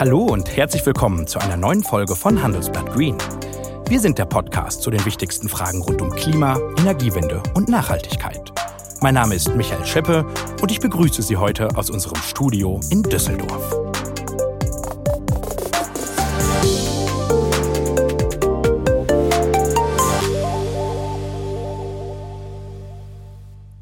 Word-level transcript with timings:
Hallo 0.00 0.24
und 0.24 0.56
herzlich 0.56 0.86
willkommen 0.86 1.26
zu 1.26 1.38
einer 1.40 1.58
neuen 1.58 1.82
Folge 1.82 2.16
von 2.16 2.42
Handelsblatt 2.42 2.90
Green. 2.90 3.18
Wir 3.86 4.00
sind 4.00 4.16
der 4.16 4.24
Podcast 4.24 4.80
zu 4.80 4.90
den 4.90 5.04
wichtigsten 5.04 5.46
Fragen 5.46 5.82
rund 5.82 6.00
um 6.00 6.08
Klima, 6.08 6.58
Energiewende 6.78 7.42
und 7.52 7.68
Nachhaltigkeit. 7.68 8.50
Mein 9.02 9.12
Name 9.12 9.34
ist 9.34 9.54
Michael 9.54 9.84
Scheppe 9.84 10.24
und 10.62 10.72
ich 10.72 10.80
begrüße 10.80 11.20
Sie 11.20 11.36
heute 11.36 11.76
aus 11.76 11.90
unserem 11.90 12.16
Studio 12.22 12.80
in 12.88 13.02
Düsseldorf. 13.02 13.76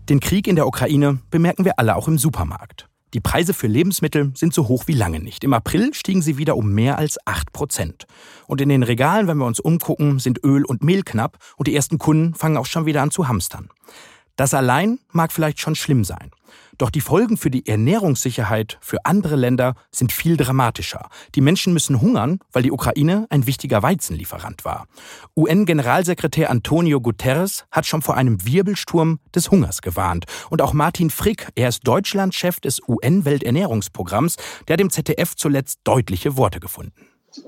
Den 0.08 0.18
Krieg 0.18 0.48
in 0.48 0.56
der 0.56 0.66
Ukraine 0.66 1.20
bemerken 1.30 1.64
wir 1.64 1.78
alle 1.78 1.94
auch 1.94 2.08
im 2.08 2.18
Supermarkt. 2.18 2.88
Die 3.14 3.20
Preise 3.20 3.54
für 3.54 3.68
Lebensmittel 3.68 4.32
sind 4.34 4.52
so 4.52 4.68
hoch 4.68 4.84
wie 4.86 4.92
lange 4.92 5.18
nicht. 5.18 5.42
Im 5.42 5.54
April 5.54 5.94
stiegen 5.94 6.20
sie 6.20 6.36
wieder 6.36 6.56
um 6.56 6.74
mehr 6.74 6.98
als 6.98 7.16
8 7.26 7.54
Prozent. 7.54 8.06
Und 8.46 8.60
in 8.60 8.68
den 8.68 8.82
Regalen, 8.82 9.26
wenn 9.26 9.38
wir 9.38 9.46
uns 9.46 9.60
umgucken, 9.60 10.18
sind 10.18 10.44
Öl 10.44 10.62
und 10.66 10.84
Mehl 10.84 11.02
knapp 11.02 11.38
und 11.56 11.68
die 11.68 11.74
ersten 11.74 11.98
Kunden 11.98 12.34
fangen 12.34 12.58
auch 12.58 12.66
schon 12.66 12.84
wieder 12.84 13.00
an 13.00 13.10
zu 13.10 13.26
hamstern. 13.26 13.70
Das 14.36 14.52
allein 14.52 14.98
mag 15.10 15.32
vielleicht 15.32 15.58
schon 15.58 15.74
schlimm 15.74 16.04
sein. 16.04 16.30
Doch 16.78 16.90
die 16.90 17.00
Folgen 17.00 17.36
für 17.36 17.50
die 17.50 17.66
Ernährungssicherheit 17.66 18.78
für 18.80 19.04
andere 19.04 19.34
Länder 19.34 19.74
sind 19.90 20.12
viel 20.12 20.36
dramatischer. 20.36 21.08
Die 21.34 21.40
Menschen 21.40 21.72
müssen 21.72 22.00
hungern, 22.00 22.38
weil 22.52 22.62
die 22.62 22.70
Ukraine 22.70 23.26
ein 23.30 23.48
wichtiger 23.48 23.82
Weizenlieferant 23.82 24.64
war. 24.64 24.86
UN-Generalsekretär 25.36 26.50
Antonio 26.50 27.00
Guterres 27.00 27.64
hat 27.72 27.86
schon 27.86 28.00
vor 28.00 28.16
einem 28.16 28.46
Wirbelsturm 28.46 29.18
des 29.34 29.50
Hungers 29.50 29.82
gewarnt. 29.82 30.26
Und 30.50 30.62
auch 30.62 30.72
Martin 30.72 31.10
Frick, 31.10 31.48
er 31.56 31.68
ist 31.68 31.80
Deutschlandchef 31.84 32.60
des 32.60 32.80
UN-Welternährungsprogramms, 32.86 34.36
der 34.68 34.76
dem 34.76 34.90
ZDF 34.90 35.34
zuletzt 35.34 35.80
deutliche 35.82 36.36
Worte 36.36 36.60
gefunden. 36.60 36.92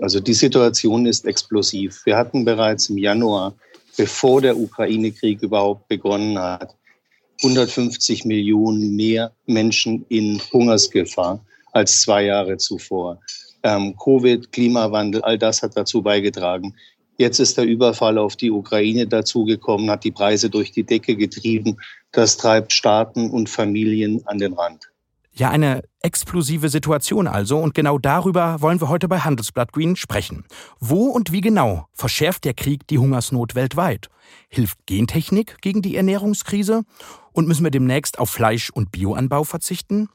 Also 0.00 0.18
die 0.18 0.34
Situation 0.34 1.06
ist 1.06 1.24
explosiv. 1.24 2.04
Wir 2.04 2.16
hatten 2.16 2.44
bereits 2.44 2.90
im 2.90 2.98
Januar, 2.98 3.54
bevor 3.96 4.40
der 4.40 4.56
Ukraine-Krieg 4.56 5.42
überhaupt 5.42 5.86
begonnen 5.86 6.36
hat, 6.36 6.74
150 7.42 8.24
Millionen 8.24 8.94
mehr 8.96 9.32
Menschen 9.46 10.04
in 10.08 10.40
Hungersgefahr 10.52 11.44
als 11.72 12.02
zwei 12.02 12.24
Jahre 12.24 12.56
zuvor. 12.56 13.20
Ähm, 13.62 13.96
Covid, 13.96 14.52
Klimawandel, 14.52 15.22
all 15.22 15.38
das 15.38 15.62
hat 15.62 15.76
dazu 15.76 16.02
beigetragen. 16.02 16.74
Jetzt 17.18 17.38
ist 17.38 17.58
der 17.58 17.64
Überfall 17.64 18.16
auf 18.16 18.36
die 18.36 18.50
Ukraine 18.50 19.06
dazugekommen, 19.06 19.90
hat 19.90 20.04
die 20.04 20.10
Preise 20.10 20.48
durch 20.48 20.72
die 20.72 20.84
Decke 20.84 21.16
getrieben. 21.16 21.76
Das 22.12 22.36
treibt 22.38 22.72
Staaten 22.72 23.30
und 23.30 23.50
Familien 23.50 24.22
an 24.26 24.38
den 24.38 24.54
Rand. 24.54 24.89
Ja, 25.32 25.50
eine 25.50 25.82
explosive 26.02 26.68
Situation 26.68 27.26
also. 27.26 27.58
Und 27.58 27.74
genau 27.74 27.98
darüber 27.98 28.60
wollen 28.60 28.80
wir 28.80 28.88
heute 28.88 29.08
bei 29.08 29.20
Handelsblatt 29.20 29.72
Green 29.72 29.96
sprechen. 29.96 30.44
Wo 30.80 31.04
und 31.06 31.30
wie 31.30 31.40
genau 31.40 31.86
verschärft 31.92 32.44
der 32.44 32.54
Krieg 32.54 32.86
die 32.88 32.98
Hungersnot 32.98 33.54
weltweit? 33.54 34.08
Hilft 34.48 34.78
Gentechnik 34.86 35.58
gegen 35.60 35.82
die 35.82 35.96
Ernährungskrise? 35.96 36.82
Und 37.32 37.46
müssen 37.46 37.62
wir 37.64 37.70
demnächst 37.70 38.18
auf 38.18 38.30
Fleisch- 38.30 38.70
und 38.70 38.90
Bioanbau 38.90 39.44
verzichten? 39.44 40.08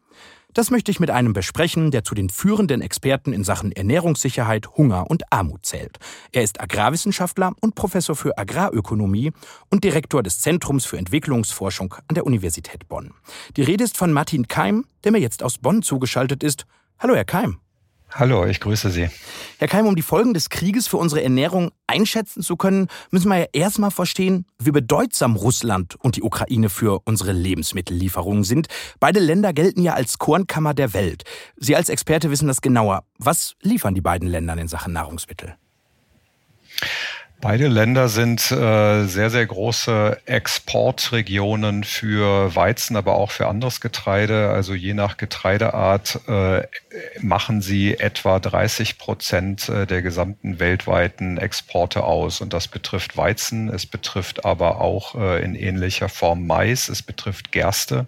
Das 0.56 0.72
möchte 0.72 0.89
ich 0.89 1.02
mit 1.02 1.11
einem 1.11 1.34
besprechen, 1.34 1.92
der 1.92 2.06
zu 2.06 2.16
den 2.16 2.30
führenden 2.30 2.81
Experten 2.81 3.34
in 3.34 3.44
Sachen 3.44 3.73
Ernährungssicherheit, 3.73 4.70
Hunger 4.78 5.12
und 5.12 5.30
Armut 5.30 5.66
zählt. 5.66 5.97
Er 6.31 6.44
ist 6.44 6.62
Agrarwissenschaftler 6.62 7.52
und 7.59 7.75
Professor 7.75 8.16
für 8.16 8.38
Agrarökonomie 8.38 9.34
und 9.70 9.84
Direktor 9.84 10.23
des 10.23 10.39
Zentrums 10.39 10.86
für 10.86 10.97
Entwicklungsforschung 10.97 11.95
an 12.08 12.16
der 12.16 12.25
Universität 12.25 12.88
Bonn. 12.88 13.14
Die 13.58 13.64
Rede 13.64 13.84
ist 13.84 13.97
von 13.97 14.14
Martin 14.14 14.47
Keim, 14.47 14.86
der 15.03 15.12
mir 15.12 15.20
jetzt 15.20 15.44
aus 15.44 15.58
Bonn 15.58 15.81
zugeschaltet 15.81 16.42
ist. 16.42 16.66
Hallo, 17.00 17.16
Herr 17.16 17.25
Keim. 17.25 17.59
Hallo, 18.18 18.46
ich 18.46 18.62
grüße 18.62 18.92
Sie. 18.92 19.10
Herr 19.60 19.68
Keim, 19.68 19.88
um 19.88 19.98
die 19.98 20.02
Folgen 20.02 20.34
des 20.34 20.50
Krieges 20.50 20.88
für 20.88 20.96
unsere 20.96 21.22
Ernährung 21.22 21.72
einschätzen 21.86 22.42
zu 22.42 22.56
können, 22.56 22.88
müssen 23.12 23.28
wir 23.28 23.40
ja 23.40 23.46
erstmal 23.52 23.92
verstehen, 23.92 24.46
wie 24.58 24.72
bedeutsam 24.72 25.36
Russland 25.36 25.98
und 26.00 26.16
die 26.16 26.24
Ukraine 26.24 26.70
für 26.70 27.02
unsere 27.04 27.34
Lebensmittellieferungen 27.34 28.46
sind. 28.46 28.68
Beide 29.02 29.20
Länder 29.20 29.52
gelten 29.52 29.81
ja 29.81 29.96
als 29.96 30.18
Kornkammer 30.18 30.74
der 30.74 30.94
Welt. 30.94 31.24
Sie 31.58 31.75
als 31.75 31.90
Experte 31.90 32.31
wissen 32.31 32.48
das 32.48 32.62
genauer. 32.62 33.04
Was 33.18 33.56
liefern 33.62 33.96
die 33.96 34.02
beiden 34.02 34.30
Länder 34.30 34.58
in 34.58 34.70
Sachen 34.70 34.94
Nahrungsmittel? 34.94 35.58
Beide 37.47 37.67
Länder 37.67 38.09
sind 38.09 38.41
äh, 38.50 39.03
sehr, 39.03 39.29
sehr 39.29 39.45
große 39.45 40.17
Exportregionen 40.25 41.83
für 41.83 42.56
Weizen, 42.56 42.95
aber 42.95 43.13
auch 43.13 43.29
für 43.29 43.45
anderes 43.47 43.81
Getreide. 43.81 44.50
Also 44.50 44.73
je 44.73 44.95
nach 44.95 45.17
Getreideart 45.17 46.22
äh, 46.28 46.63
machen 47.22 47.61
sie 47.61 48.00
etwa 48.00 48.39
30 48.39 48.97
Prozent 48.97 49.69
äh, 49.69 49.85
der 49.85 50.01
gesamten 50.01 50.59
weltweiten 50.59 51.38
Exporte 51.38 52.03
aus. 52.03 52.41
Und 52.41 52.51
das 52.51 52.67
betrifft 52.67 53.16
Weizen, 53.16 53.69
es 53.69 53.85
betrifft 53.85 54.44
aber 54.44 54.81
auch 54.81 55.13
äh, 55.13 55.44
in 55.44 55.53
ähnlicher 55.53 56.09
Form 56.09 56.47
Mais, 56.47 56.89
es 56.89 57.03
betrifft 57.03 57.51
Gerste. 57.51 58.07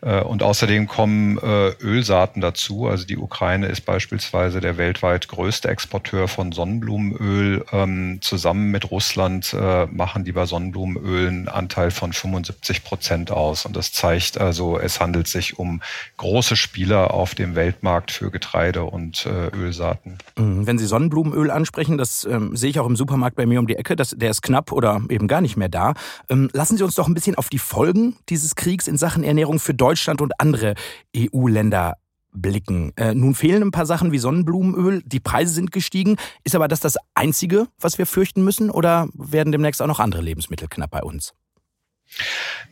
Äh, 0.00 0.22
und 0.22 0.42
außerdem 0.42 0.86
kommen 0.86 1.36
äh, 1.36 1.72
Ölsaaten 1.82 2.40
dazu. 2.40 2.88
Also 2.88 3.04
die 3.04 3.18
Ukraine 3.18 3.66
ist 3.66 3.82
beispielsweise 3.82 4.62
der 4.62 4.78
weltweit 4.78 5.28
größte 5.28 5.68
Exporteur 5.68 6.26
von 6.26 6.52
Sonnenblumenöl 6.52 7.66
ähm, 7.70 8.20
zusammen 8.22 8.61
zusammen 8.62 8.70
mit 8.70 8.90
Russland 8.90 9.54
äh, 9.58 9.86
machen 9.86 10.24
die 10.24 10.32
bei 10.32 10.46
Sonnenblumenöl 10.46 11.28
einen 11.28 11.48
Anteil 11.48 11.90
von 11.90 12.12
75 12.12 12.84
Prozent 12.84 13.30
aus. 13.30 13.66
Und 13.66 13.76
das 13.76 13.92
zeigt 13.92 14.38
also, 14.38 14.78
es 14.78 15.00
handelt 15.00 15.28
sich 15.28 15.58
um 15.58 15.80
große 16.16 16.56
Spieler 16.56 17.12
auf 17.12 17.34
dem 17.34 17.54
Weltmarkt 17.54 18.10
für 18.10 18.30
Getreide 18.30 18.84
und 18.84 19.26
äh, 19.26 19.48
Ölsaaten. 19.56 20.18
Mhm. 20.36 20.66
Wenn 20.66 20.78
Sie 20.78 20.86
Sonnenblumenöl 20.86 21.50
ansprechen, 21.50 21.98
das 21.98 22.24
ähm, 22.24 22.56
sehe 22.56 22.70
ich 22.70 22.78
auch 22.78 22.86
im 22.86 22.96
Supermarkt 22.96 23.36
bei 23.36 23.46
mir 23.46 23.58
um 23.58 23.66
die 23.66 23.76
Ecke, 23.76 23.96
das, 23.96 24.10
der 24.10 24.30
ist 24.30 24.42
knapp 24.42 24.72
oder 24.72 25.00
eben 25.08 25.28
gar 25.28 25.40
nicht 25.40 25.56
mehr 25.56 25.68
da. 25.68 25.94
Ähm, 26.28 26.48
lassen 26.52 26.76
Sie 26.76 26.84
uns 26.84 26.94
doch 26.94 27.08
ein 27.08 27.14
bisschen 27.14 27.36
auf 27.36 27.48
die 27.48 27.58
Folgen 27.58 28.16
dieses 28.28 28.54
Kriegs 28.54 28.86
in 28.86 28.96
Sachen 28.96 29.24
Ernährung 29.24 29.58
für 29.58 29.74
Deutschland 29.74 30.20
und 30.20 30.32
andere 30.38 30.74
EU-Länder 31.16 31.96
blicken. 32.32 32.92
Äh, 32.96 33.14
nun 33.14 33.34
fehlen 33.34 33.62
ein 33.62 33.70
paar 33.70 33.86
Sachen 33.86 34.12
wie 34.12 34.18
Sonnenblumenöl, 34.18 35.02
die 35.04 35.20
Preise 35.20 35.52
sind 35.52 35.72
gestiegen. 35.72 36.16
Ist 36.44 36.54
aber 36.54 36.68
das 36.68 36.80
das 36.80 36.96
Einzige, 37.14 37.68
was 37.78 37.98
wir 37.98 38.06
fürchten 38.06 38.44
müssen 38.44 38.70
oder 38.70 39.08
werden 39.14 39.52
demnächst 39.52 39.82
auch 39.82 39.86
noch 39.86 40.00
andere 40.00 40.22
Lebensmittel 40.22 40.68
knapp 40.68 40.90
bei 40.90 41.02
uns? 41.02 41.34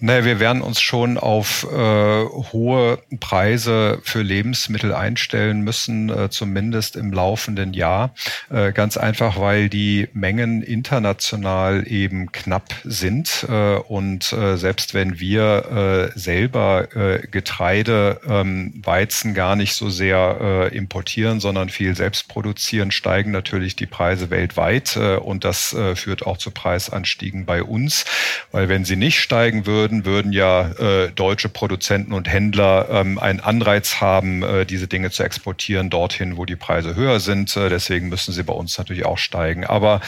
Naja, 0.02 0.24
wir 0.24 0.40
werden 0.40 0.62
uns 0.62 0.80
schon 0.80 1.18
auf 1.18 1.66
äh, 1.70 1.76
hohe 1.76 3.02
Preise 3.20 4.00
für 4.02 4.22
Lebensmittel 4.22 4.94
einstellen 4.94 5.60
müssen, 5.60 6.08
äh, 6.08 6.30
zumindest 6.30 6.96
im 6.96 7.12
laufenden 7.12 7.74
Jahr. 7.74 8.14
Äh, 8.50 8.72
ganz 8.72 8.96
einfach, 8.96 9.38
weil 9.38 9.68
die 9.68 10.08
Mengen 10.14 10.62
international 10.62 11.86
eben 11.86 12.32
knapp 12.32 12.74
sind. 12.84 13.46
Äh, 13.46 13.74
und 13.76 14.32
äh, 14.32 14.56
selbst 14.56 14.94
wenn 14.94 15.20
wir 15.20 16.10
äh, 16.14 16.18
selber 16.18 16.88
Getreide, 17.30 18.20
ähm, 18.26 18.80
Weizen 18.82 19.34
gar 19.34 19.56
nicht 19.56 19.74
so 19.74 19.90
sehr 19.90 20.70
importieren, 20.72 21.40
sondern 21.40 21.68
viel 21.68 21.94
selbst 21.94 22.28
produzieren, 22.28 22.90
steigen 22.90 23.30
natürlich 23.30 23.76
die 23.76 23.86
Preise 23.86 24.30
weltweit. 24.30 24.96
Und 24.96 25.44
das 25.44 25.76
führt 25.94 26.26
auch 26.26 26.38
zu 26.38 26.50
Preisanstiegen 26.50 27.44
bei 27.44 27.62
uns. 27.62 28.04
Weil 28.50 28.68
wenn 28.68 28.84
sie 28.84 28.96
nicht 28.96 29.20
steigen 29.30 29.64
würden, 29.64 30.04
würden 30.04 30.32
ja 30.32 30.70
äh, 30.72 31.12
deutsche 31.12 31.48
Produzenten 31.48 32.12
und 32.12 32.28
Händler 32.28 32.88
ähm, 32.90 33.16
einen 33.16 33.38
Anreiz 33.38 34.00
haben, 34.00 34.42
äh, 34.42 34.66
diese 34.66 34.88
Dinge 34.88 35.12
zu 35.12 35.22
exportieren 35.22 35.88
dorthin, 35.88 36.36
wo 36.36 36.46
die 36.46 36.56
Preise 36.56 36.96
höher 36.96 37.20
sind. 37.20 37.56
Äh, 37.56 37.68
deswegen 37.68 38.08
müssen 38.08 38.32
sie 38.32 38.42
bei 38.42 38.52
uns 38.52 38.76
natürlich 38.76 39.06
auch 39.06 39.18
steigen. 39.18 39.64
Aber 39.64 40.00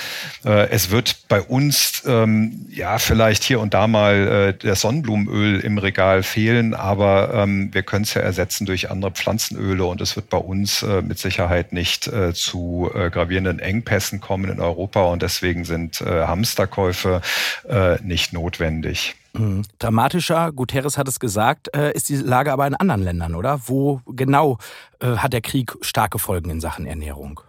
äh, 0.44 0.68
es 0.70 0.90
wird 0.90 1.28
bei 1.28 1.40
uns 1.40 2.02
ähm, 2.04 2.66
ja 2.68 2.98
vielleicht 2.98 3.44
hier 3.44 3.60
und 3.60 3.74
da 3.74 3.86
mal 3.86 4.54
äh, 4.60 4.66
das 4.66 4.80
Sonnenblumenöl 4.80 5.60
im 5.60 5.78
Regal 5.78 6.24
fehlen, 6.24 6.74
aber 6.74 7.32
ähm, 7.32 7.72
wir 7.72 7.84
können 7.84 8.02
es 8.02 8.14
ja 8.14 8.22
ersetzen 8.22 8.66
durch 8.66 8.90
andere 8.90 9.12
Pflanzenöle 9.12 9.84
und 9.84 10.00
es 10.00 10.16
wird 10.16 10.30
bei 10.30 10.38
uns 10.38 10.82
äh, 10.82 11.00
mit 11.00 11.20
Sicherheit 11.20 11.72
nicht 11.72 12.08
äh, 12.08 12.34
zu 12.34 12.90
äh, 12.92 13.08
gravierenden 13.08 13.60
Engpässen 13.60 14.20
kommen 14.20 14.50
in 14.50 14.58
Europa 14.58 15.04
und 15.04 15.22
deswegen 15.22 15.64
sind 15.64 16.00
äh, 16.00 16.24
Hamsterkäufe 16.26 17.20
äh, 17.68 18.02
nicht 18.02 18.32
notwendig. 18.32 19.11
Dramatischer, 19.78 20.52
Guterres 20.52 20.98
hat 20.98 21.08
es 21.08 21.18
gesagt, 21.18 21.74
äh, 21.74 21.92
ist 21.92 22.08
die 22.08 22.16
Lage 22.16 22.52
aber 22.52 22.66
in 22.66 22.74
anderen 22.74 23.02
Ländern, 23.02 23.34
oder? 23.34 23.60
Wo 23.66 24.00
genau 24.06 24.58
äh, 25.00 25.16
hat 25.16 25.32
der 25.32 25.40
Krieg 25.40 25.74
starke 25.80 26.18
Folgen 26.18 26.50
in 26.50 26.60
Sachen 26.60 26.86
Ernährung? 26.86 27.40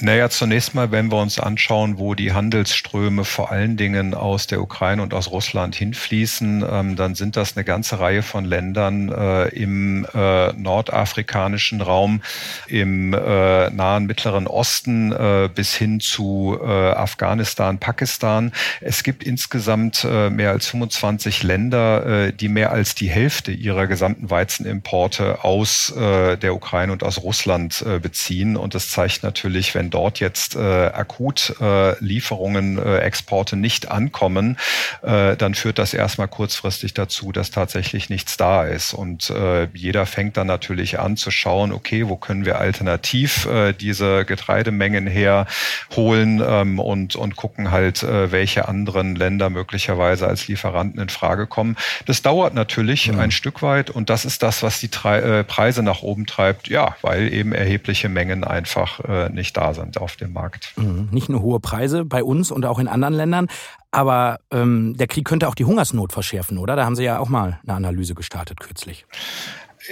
Naja, 0.00 0.28
zunächst 0.28 0.74
mal, 0.74 0.90
wenn 0.90 1.10
wir 1.10 1.16
uns 1.16 1.40
anschauen, 1.40 1.96
wo 1.96 2.14
die 2.14 2.34
Handelsströme 2.34 3.24
vor 3.24 3.50
allen 3.50 3.78
Dingen 3.78 4.12
aus 4.12 4.46
der 4.46 4.60
Ukraine 4.60 5.02
und 5.02 5.14
aus 5.14 5.30
Russland 5.30 5.74
hinfließen, 5.74 6.66
ähm, 6.70 6.96
dann 6.96 7.14
sind 7.14 7.36
das 7.36 7.56
eine 7.56 7.64
ganze 7.64 7.98
Reihe 7.98 8.22
von 8.22 8.44
Ländern 8.44 9.08
äh, 9.10 9.48
im 9.48 10.06
äh, 10.12 10.52
nordafrikanischen 10.52 11.80
Raum, 11.80 12.20
im 12.66 13.14
äh, 13.14 13.70
nahen 13.70 14.04
Mittleren 14.04 14.46
Osten 14.46 15.12
äh, 15.12 15.48
bis 15.54 15.74
hin 15.74 16.00
zu 16.00 16.58
äh, 16.62 16.66
Afghanistan, 16.66 17.78
Pakistan. 17.78 18.52
Es 18.82 19.02
gibt 19.02 19.22
insgesamt 19.22 20.04
äh, 20.04 20.28
mehr 20.28 20.50
als 20.50 20.66
25 20.66 21.42
Länder, 21.42 22.32
die 22.32 22.48
mehr 22.48 22.72
als 22.72 22.94
die 22.94 23.08
Hälfte 23.08 23.50
ihrer 23.50 23.86
gesamten 23.86 24.30
Weizenimporte 24.30 25.44
aus 25.44 25.92
der 25.96 26.54
Ukraine 26.54 26.92
und 26.92 27.02
aus 27.02 27.22
Russland 27.22 27.84
beziehen. 28.02 28.56
Und 28.56 28.74
das 28.74 28.90
zeigt 28.90 29.22
natürlich, 29.22 29.74
wenn 29.74 29.85
wenn 29.86 29.90
dort 29.90 30.18
jetzt 30.18 30.56
äh, 30.56 30.58
akut 30.58 31.54
äh, 31.60 31.96
Lieferungen, 32.04 32.76
äh, 32.76 32.98
Exporte 32.98 33.54
nicht 33.54 33.88
ankommen, 33.88 34.56
äh, 35.02 35.36
dann 35.36 35.54
führt 35.54 35.78
das 35.78 35.94
erstmal 35.94 36.26
kurzfristig 36.26 36.92
dazu, 36.92 37.30
dass 37.30 37.52
tatsächlich 37.52 38.10
nichts 38.10 38.36
da 38.36 38.64
ist. 38.64 38.94
Und 38.94 39.30
äh, 39.30 39.68
jeder 39.74 40.06
fängt 40.06 40.36
dann 40.36 40.48
natürlich 40.48 40.98
an 40.98 41.16
zu 41.16 41.30
schauen, 41.30 41.72
okay, 41.72 42.08
wo 42.08 42.16
können 42.16 42.44
wir 42.44 42.58
alternativ 42.58 43.46
äh, 43.46 43.74
diese 43.74 44.24
Getreidemengen 44.24 45.06
herholen 45.06 46.42
ähm, 46.44 46.80
und, 46.80 47.14
und 47.14 47.36
gucken 47.36 47.70
halt, 47.70 48.02
äh, 48.02 48.32
welche 48.32 48.66
anderen 48.66 49.14
Länder 49.14 49.50
möglicherweise 49.50 50.26
als 50.26 50.48
Lieferanten 50.48 51.00
in 51.00 51.10
Frage 51.10 51.46
kommen. 51.46 51.76
Das 52.06 52.22
dauert 52.22 52.54
natürlich 52.54 53.12
mhm. 53.12 53.20
ein 53.20 53.30
Stück 53.30 53.62
weit 53.62 53.90
und 53.90 54.10
das 54.10 54.24
ist 54.24 54.42
das, 54.42 54.64
was 54.64 54.80
die 54.80 54.90
äh, 55.04 55.44
Preise 55.44 55.84
nach 55.84 56.02
oben 56.02 56.26
treibt, 56.26 56.66
ja, 56.66 56.96
weil 57.02 57.32
eben 57.32 57.52
erhebliche 57.52 58.08
Mengen 58.08 58.42
einfach 58.42 58.98
äh, 59.04 59.28
nicht 59.28 59.56
da 59.56 59.72
sind 59.72 59.75
auf 59.98 60.16
dem 60.16 60.32
Markt. 60.32 60.72
Mhm. 60.76 61.08
Nicht 61.10 61.28
nur 61.28 61.40
hohe 61.40 61.60
Preise 61.60 62.04
bei 62.04 62.22
uns 62.22 62.50
und 62.50 62.64
auch 62.64 62.78
in 62.78 62.88
anderen 62.88 63.14
Ländern, 63.14 63.48
aber 63.90 64.40
ähm, 64.50 64.96
der 64.96 65.06
Krieg 65.06 65.24
könnte 65.24 65.48
auch 65.48 65.54
die 65.54 65.64
Hungersnot 65.64 66.12
verschärfen, 66.12 66.58
oder? 66.58 66.76
Da 66.76 66.84
haben 66.84 66.96
Sie 66.96 67.04
ja 67.04 67.18
auch 67.18 67.28
mal 67.28 67.60
eine 67.62 67.74
Analyse 67.74 68.14
gestartet 68.14 68.60
kürzlich. 68.60 69.06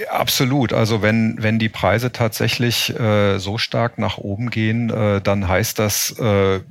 Absolut. 0.09 0.73
Also 0.73 1.01
wenn, 1.01 1.37
wenn 1.39 1.57
die 1.57 1.69
Preise 1.69 2.11
tatsächlich 2.11 2.97
äh, 2.99 3.37
so 3.39 3.57
stark 3.57 3.97
nach 3.97 4.17
oben 4.17 4.49
gehen, 4.49 4.89
äh, 4.89 5.21
dann 5.21 5.47
heißt 5.47 5.79
das 5.79 6.15
äh, 6.19 6.55
äh, 6.55 6.61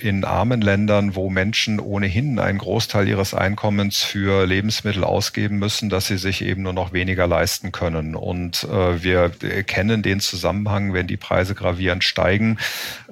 in 0.00 0.24
armen 0.24 0.60
Ländern, 0.60 1.14
wo 1.14 1.30
Menschen 1.30 1.78
ohnehin 1.78 2.40
einen 2.40 2.58
Großteil 2.58 3.06
ihres 3.06 3.34
Einkommens 3.34 4.02
für 4.02 4.46
Lebensmittel 4.46 5.04
ausgeben 5.04 5.58
müssen, 5.58 5.90
dass 5.90 6.06
sie 6.06 6.16
sich 6.16 6.42
eben 6.42 6.62
nur 6.62 6.72
noch 6.72 6.92
weniger 6.92 7.28
leisten 7.28 7.70
können. 7.70 8.16
Und 8.16 8.64
äh, 8.64 9.02
wir 9.02 9.30
kennen 9.64 10.02
den 10.02 10.18
Zusammenhang, 10.18 10.92
wenn 10.92 11.06
die 11.06 11.16
Preise 11.16 11.54
gravierend 11.54 12.02
steigen, 12.02 12.58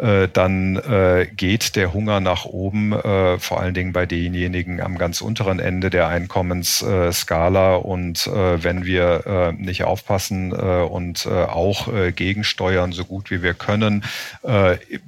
äh, 0.00 0.26
dann 0.32 0.76
äh, 0.76 1.28
geht 1.36 1.76
der 1.76 1.92
Hunger 1.92 2.18
nach 2.18 2.44
oben, 2.44 2.92
äh, 2.92 3.38
vor 3.38 3.60
allen 3.60 3.74
Dingen 3.74 3.92
bei 3.92 4.06
denjenigen 4.06 4.80
am 4.80 4.98
ganz 4.98 5.20
unteren 5.20 5.60
Ende 5.60 5.90
der 5.90 6.08
Einkommensskala. 6.08 7.76
Und 7.76 8.26
äh, 8.26 8.64
wenn 8.64 8.84
wir 8.84 9.26
äh, 9.26 9.59
nicht 9.60 9.84
aufpassen 9.84 10.52
äh, 10.52 10.82
und 10.82 11.26
äh, 11.26 11.44
auch 11.44 11.92
äh, 11.92 12.12
gegensteuern, 12.12 12.92
so 12.92 13.04
gut 13.04 13.30
wie 13.30 13.42
wir 13.42 13.54
können, 13.54 14.04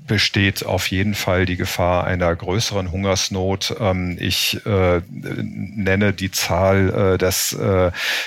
besteht 0.06 0.64
auf 0.66 0.88
jeden 0.88 1.14
Fall 1.14 1.46
die 1.46 1.56
Gefahr 1.56 2.04
einer 2.04 2.34
größeren 2.34 2.90
Hungersnot. 2.92 3.74
Ähm, 3.80 4.16
ich 4.20 4.60
nenne 4.64 6.12
die 6.12 6.30
Zahl, 6.30 7.18
dass 7.18 7.56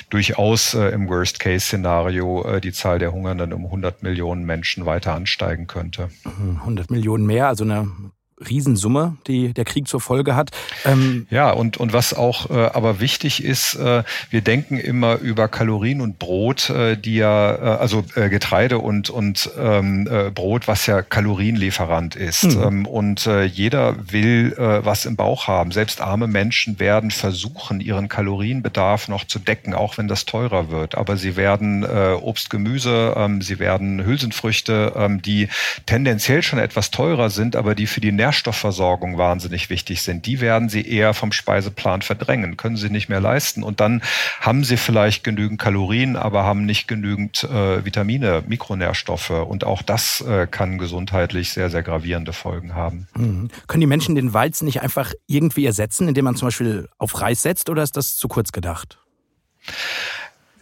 durchaus 0.09 0.73
im 0.73 1.07
Worst-Case-Szenario 1.07 2.59
die 2.59 2.71
Zahl 2.71 2.99
der 2.99 3.11
Hungernden 3.11 3.53
um 3.53 3.65
100 3.65 4.03
Millionen 4.03 4.45
Menschen 4.45 4.85
weiter 4.85 5.13
ansteigen 5.13 5.67
könnte. 5.67 6.09
100 6.25 6.91
Millionen 6.91 7.25
mehr, 7.25 7.47
also 7.47 7.63
eine 7.63 7.87
Riesensumme, 8.37 9.17
die 9.27 9.53
der 9.53 9.63
Krieg 9.63 9.87
zur 9.87 10.01
Folge 10.01 10.35
hat. 10.35 10.51
Ähm 10.83 11.27
ja, 11.29 11.51
und, 11.51 11.77
und 11.77 11.93
was 11.93 12.13
auch 12.13 12.49
äh, 12.49 12.53
aber 12.53 12.99
wichtig 12.99 13.43
ist, 13.43 13.75
äh, 13.75 14.03
wir 14.29 14.41
denken 14.41 14.77
immer 14.77 15.19
über 15.19 15.47
Kalorien 15.47 16.01
und 16.01 16.19
Brot, 16.19 16.69
äh, 16.69 16.97
die 16.97 17.15
ja, 17.15 17.55
äh, 17.55 17.77
also 17.79 18.03
äh, 18.15 18.29
Getreide 18.29 18.79
und, 18.79 19.09
und 19.09 19.49
ähm, 19.57 20.07
äh, 20.11 20.31
Brot, 20.31 20.67
was 20.67 20.85
ja 20.85 21.01
Kalorienlieferant 21.01 22.15
ist. 22.15 22.43
Mhm. 22.43 22.63
Ähm, 22.63 22.85
und 22.85 23.25
jeder 23.25 24.11
will 24.11 24.53
was 24.57 25.05
im 25.05 25.15
Bauch 25.15 25.47
haben. 25.47 25.71
Selbst 25.71 26.01
arme 26.01 26.27
Menschen 26.27 26.79
werden 26.79 27.11
versuchen, 27.11 27.81
ihren 27.81 28.07
Kalorienbedarf 28.09 29.07
noch 29.07 29.25
zu 29.25 29.39
decken, 29.39 29.73
auch 29.73 29.97
wenn 29.97 30.07
das 30.07 30.25
teurer 30.25 30.69
wird. 30.69 30.95
Aber 30.95 31.17
sie 31.17 31.35
werden 31.35 31.83
Obst, 31.85 32.49
Gemüse, 32.49 33.13
ähm, 33.15 33.41
sie 33.41 33.59
werden 33.59 34.05
Hülsenfrüchte, 34.05 34.93
ähm, 34.95 35.21
die 35.21 35.49
tendenziell 35.85 36.41
schon 36.41 36.59
etwas 36.59 36.91
teurer 36.91 37.29
sind, 37.29 37.55
aber 37.55 37.75
die 37.75 37.87
für 37.87 38.01
die 38.01 38.11
Nährstoffversorgung 38.25 39.19
wahnsinnig 39.19 39.69
wichtig 39.69 40.01
sind, 40.01 40.25
die 40.25 40.41
werden 40.41 40.67
sie 40.67 40.81
eher 40.81 41.13
vom 41.13 41.31
Speiseplan 41.31 42.01
verdrängen, 42.01 42.57
können 42.57 42.75
sie 42.75 42.89
nicht 42.89 43.07
mehr 43.07 43.21
leisten. 43.21 43.61
Und 43.61 43.79
dann 43.79 44.01
haben 44.41 44.63
sie 44.63 44.77
vielleicht 44.77 45.23
genügend 45.23 45.59
Kalorien, 45.59 46.15
aber 46.15 46.43
haben 46.43 46.65
nicht 46.65 46.87
genügend 46.87 47.43
äh, 47.43 47.85
Vitamine, 47.85 48.43
Mikronährstoffe. 48.47 49.29
Und 49.29 49.63
auch 49.63 49.83
das 49.83 50.21
äh, 50.21 50.47
kann 50.49 50.79
gesundheitlich 50.79 51.51
sehr, 51.51 51.69
sehr 51.69 51.83
gravierende 51.83 52.33
Folgen 52.33 52.73
haben. 52.73 53.07
Mhm. 53.15 53.49
Können 53.67 53.81
die 53.81 53.87
Menschen 53.87 54.15
den 54.15 54.33
Weizen 54.33 54.65
nicht 54.65 54.81
einfach 54.81 55.13
irgendwie 55.27 55.67
ersetzen, 55.67 56.07
indem 56.07 56.25
man 56.25 56.35
zum 56.35 56.47
Beispiel 56.47 56.89
auf 56.97 57.21
Reis 57.21 57.43
setzt, 57.43 57.69
oder 57.69 57.83
ist 57.83 57.95
das 57.95 58.17
zu 58.17 58.27
kurz 58.27 58.51
gedacht? 58.51 58.97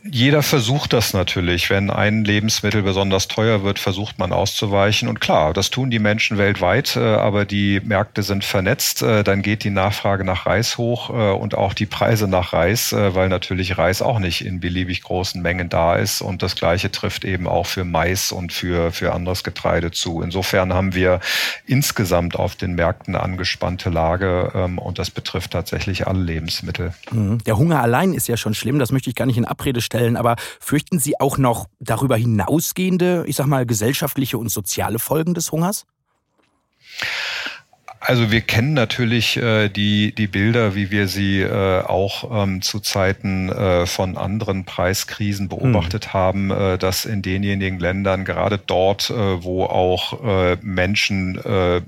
Jeder 0.05 0.44
versucht 0.44 0.91
das 0.91 1.13
natürlich. 1.13 1.69
Wenn 1.69 1.89
ein 1.89 2.25
Lebensmittel 2.25 2.83
besonders 2.83 3.29
teuer 3.29 3.63
wird, 3.63 3.79
versucht 3.79 4.19
man 4.19 4.33
auszuweichen. 4.33 5.07
Und 5.07 5.21
klar, 5.21 5.53
das 5.53 5.69
tun 5.69 5.89
die 5.89 6.00
Menschen 6.00 6.38
weltweit, 6.38 6.97
äh, 6.97 7.00
aber 7.00 7.45
die 7.45 7.79
Märkte 7.81 8.21
sind 8.21 8.44
vernetzt. 8.44 9.01
Äh, 9.01 9.23
dann 9.23 9.41
geht 9.41 9.63
die 9.63 9.69
Nachfrage 9.69 10.25
nach 10.25 10.45
Reis 10.45 10.77
hoch 10.77 11.09
äh, 11.09 11.31
und 11.31 11.55
auch 11.55 11.73
die 11.73 11.85
Preise 11.85 12.27
nach 12.27 12.51
Reis, 12.51 12.94
weil 12.94 13.29
natürlich 13.29 13.77
Reis 13.77 14.01
auch 14.01 14.19
nicht 14.19 14.45
in 14.45 14.59
beliebig 14.59 15.03
großen 15.03 15.41
Mengen 15.41 15.69
da 15.69 15.95
ist. 15.95 16.21
Und 16.21 16.44
das 16.44 16.55
Gleiche 16.55 16.91
trifft 16.91 17.23
eben 17.23 17.47
auch 17.47 17.65
für 17.65 17.85
Mais 17.85 18.31
und 18.31 18.51
für, 18.51 18.91
für 18.91 19.13
anderes 19.13 19.44
Getreide 19.44 19.91
zu. 19.91 20.21
Insofern 20.21 20.73
haben 20.73 20.94
wir 20.95 21.21
insgesamt 21.65 22.35
auf 22.35 22.55
den 22.55 22.75
Märkten 22.75 23.15
eine 23.15 23.23
angespannte 23.23 23.89
Lage 23.89 24.51
ähm, 24.53 24.77
und 24.77 25.00
das 25.00 25.11
betrifft 25.11 25.51
tatsächlich 25.51 26.07
alle 26.07 26.21
Lebensmittel. 26.21 26.94
Mhm. 27.11 27.38
Der 27.45 27.57
Hunger 27.57 27.81
allein 27.81 28.13
ist 28.13 28.27
ja 28.27 28.38
schon 28.38 28.53
schlimm. 28.53 28.79
Das 28.79 28.91
möchte 28.91 29.09
ich 29.09 29.15
gar 29.15 29.25
nicht 29.25 29.38
in 29.38 29.45
Abrede 29.45 29.81
stellen 29.81 29.92
stellen. 29.93 30.17
Aber 30.17 30.35
fürchten 30.59 30.99
Sie 30.99 31.19
auch 31.19 31.37
noch 31.37 31.67
darüber 31.79 32.17
hinausgehende, 32.17 33.25
ich 33.27 33.35
sag 33.35 33.45
mal, 33.45 33.65
gesellschaftliche 33.65 34.37
und 34.37 34.49
soziale 34.49 34.99
Folgen 34.99 35.33
des 35.33 35.51
Hungers? 35.51 35.85
Also 37.99 38.31
wir 38.31 38.41
kennen 38.41 38.73
natürlich 38.73 39.37
äh, 39.37 39.69
die, 39.69 40.13
die 40.13 40.27
Bilder, 40.27 40.75
wie 40.75 40.91
wir 40.91 41.07
sie 41.07 41.39
äh, 41.39 41.81
auch 41.83 42.43
ähm, 42.43 42.61
zu 42.61 42.81
Zeiten 42.81 43.47
äh, 43.47 43.85
von 43.85 44.17
anderen 44.17 44.65
Preiskrisen 44.65 45.47
beobachtet 45.47 46.07
hm. 46.07 46.13
haben, 46.13 46.51
äh, 46.51 46.77
dass 46.77 47.05
in 47.05 47.21
denjenigen 47.21 47.79
Ländern, 47.79 48.25
gerade 48.25 48.57
dort, 48.57 49.09
äh, 49.09 49.43
wo 49.43 49.63
auch 49.63 50.21
äh, 50.21 50.57
Menschen 50.61 51.37
äh, 51.45 51.81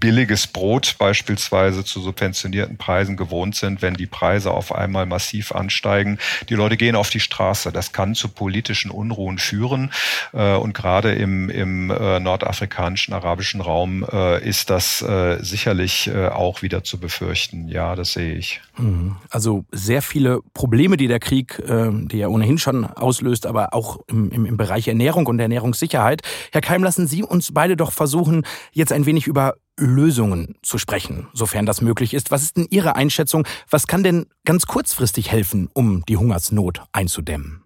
billiges 0.00 0.46
Brot 0.46 0.96
beispielsweise 0.98 1.84
zu 1.84 2.00
subventionierten 2.00 2.78
Preisen 2.78 3.16
gewohnt 3.16 3.54
sind, 3.54 3.82
wenn 3.82 3.94
die 3.94 4.06
Preise 4.06 4.50
auf 4.50 4.74
einmal 4.74 5.06
massiv 5.06 5.52
ansteigen. 5.52 6.18
Die 6.48 6.54
Leute 6.54 6.76
gehen 6.76 6.96
auf 6.96 7.10
die 7.10 7.20
Straße. 7.20 7.70
Das 7.70 7.92
kann 7.92 8.14
zu 8.14 8.28
politischen 8.28 8.90
Unruhen 8.90 9.38
führen. 9.38 9.92
Äh, 10.32 10.54
und 10.56 10.72
gerade 10.72 11.12
im, 11.12 11.50
im 11.50 11.90
äh, 11.90 12.18
nordafrikanischen, 12.18 13.12
arabischen 13.14 13.60
Raum 13.60 14.04
äh, 14.10 14.42
ist 14.46 14.70
das 14.70 15.04
sicherlich 15.40 16.10
auch 16.10 16.62
wieder 16.62 16.82
zu 16.82 16.98
befürchten. 16.98 17.68
Ja, 17.68 17.94
das 17.94 18.12
sehe 18.14 18.34
ich. 18.34 18.60
Mhm. 18.78 19.16
Also 19.28 19.64
sehr 19.70 20.00
viele 20.00 20.40
Probleme, 20.54 20.96
die 20.96 21.08
der 21.08 21.20
Krieg, 21.20 21.62
die 21.66 22.16
ja 22.16 22.28
ohnehin 22.28 22.58
schon 22.58 22.84
auslöst, 22.84 23.46
aber 23.46 23.74
auch 23.74 23.98
im, 24.06 24.30
im, 24.30 24.46
im 24.46 24.56
Bereich 24.56 24.88
Ernährung 24.88 25.26
und 25.26 25.38
Ernährungssicherheit. 25.38 26.22
Herr 26.52 26.60
Keim, 26.60 26.82
lassen 26.82 27.06
Sie 27.06 27.22
uns 27.22 27.52
beide 27.52 27.76
doch 27.76 27.92
versuchen, 27.92 28.46
jetzt 28.72 28.92
ein 28.92 29.06
wenig 29.06 29.26
über 29.26 29.54
Lösungen 29.80 30.56
zu 30.62 30.78
sprechen, 30.78 31.28
sofern 31.32 31.66
das 31.66 31.80
möglich 31.80 32.14
ist. 32.14 32.30
Was 32.30 32.42
ist 32.42 32.56
denn 32.56 32.66
Ihre 32.70 32.96
Einschätzung? 32.96 33.46
Was 33.68 33.86
kann 33.86 34.02
denn 34.02 34.26
ganz 34.44 34.66
kurzfristig 34.66 35.30
helfen, 35.30 35.68
um 35.72 36.04
die 36.06 36.16
Hungersnot 36.16 36.82
einzudämmen? 36.92 37.64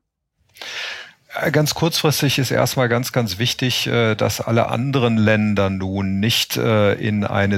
Äh, 1.41 1.50
ganz 1.50 1.75
kurzfristig 1.75 2.38
ist 2.38 2.50
erstmal 2.50 2.88
ganz, 2.88 3.12
ganz 3.12 3.38
wichtig, 3.38 3.87
äh, 3.87 4.14
dass 4.14 4.41
alle 4.41 4.69
anderen 4.69 5.17
Länder 5.17 5.71
nun 5.71 6.21
nicht 6.21 6.57
äh, 6.57 6.95
in 6.95 7.25
eine 7.25 7.55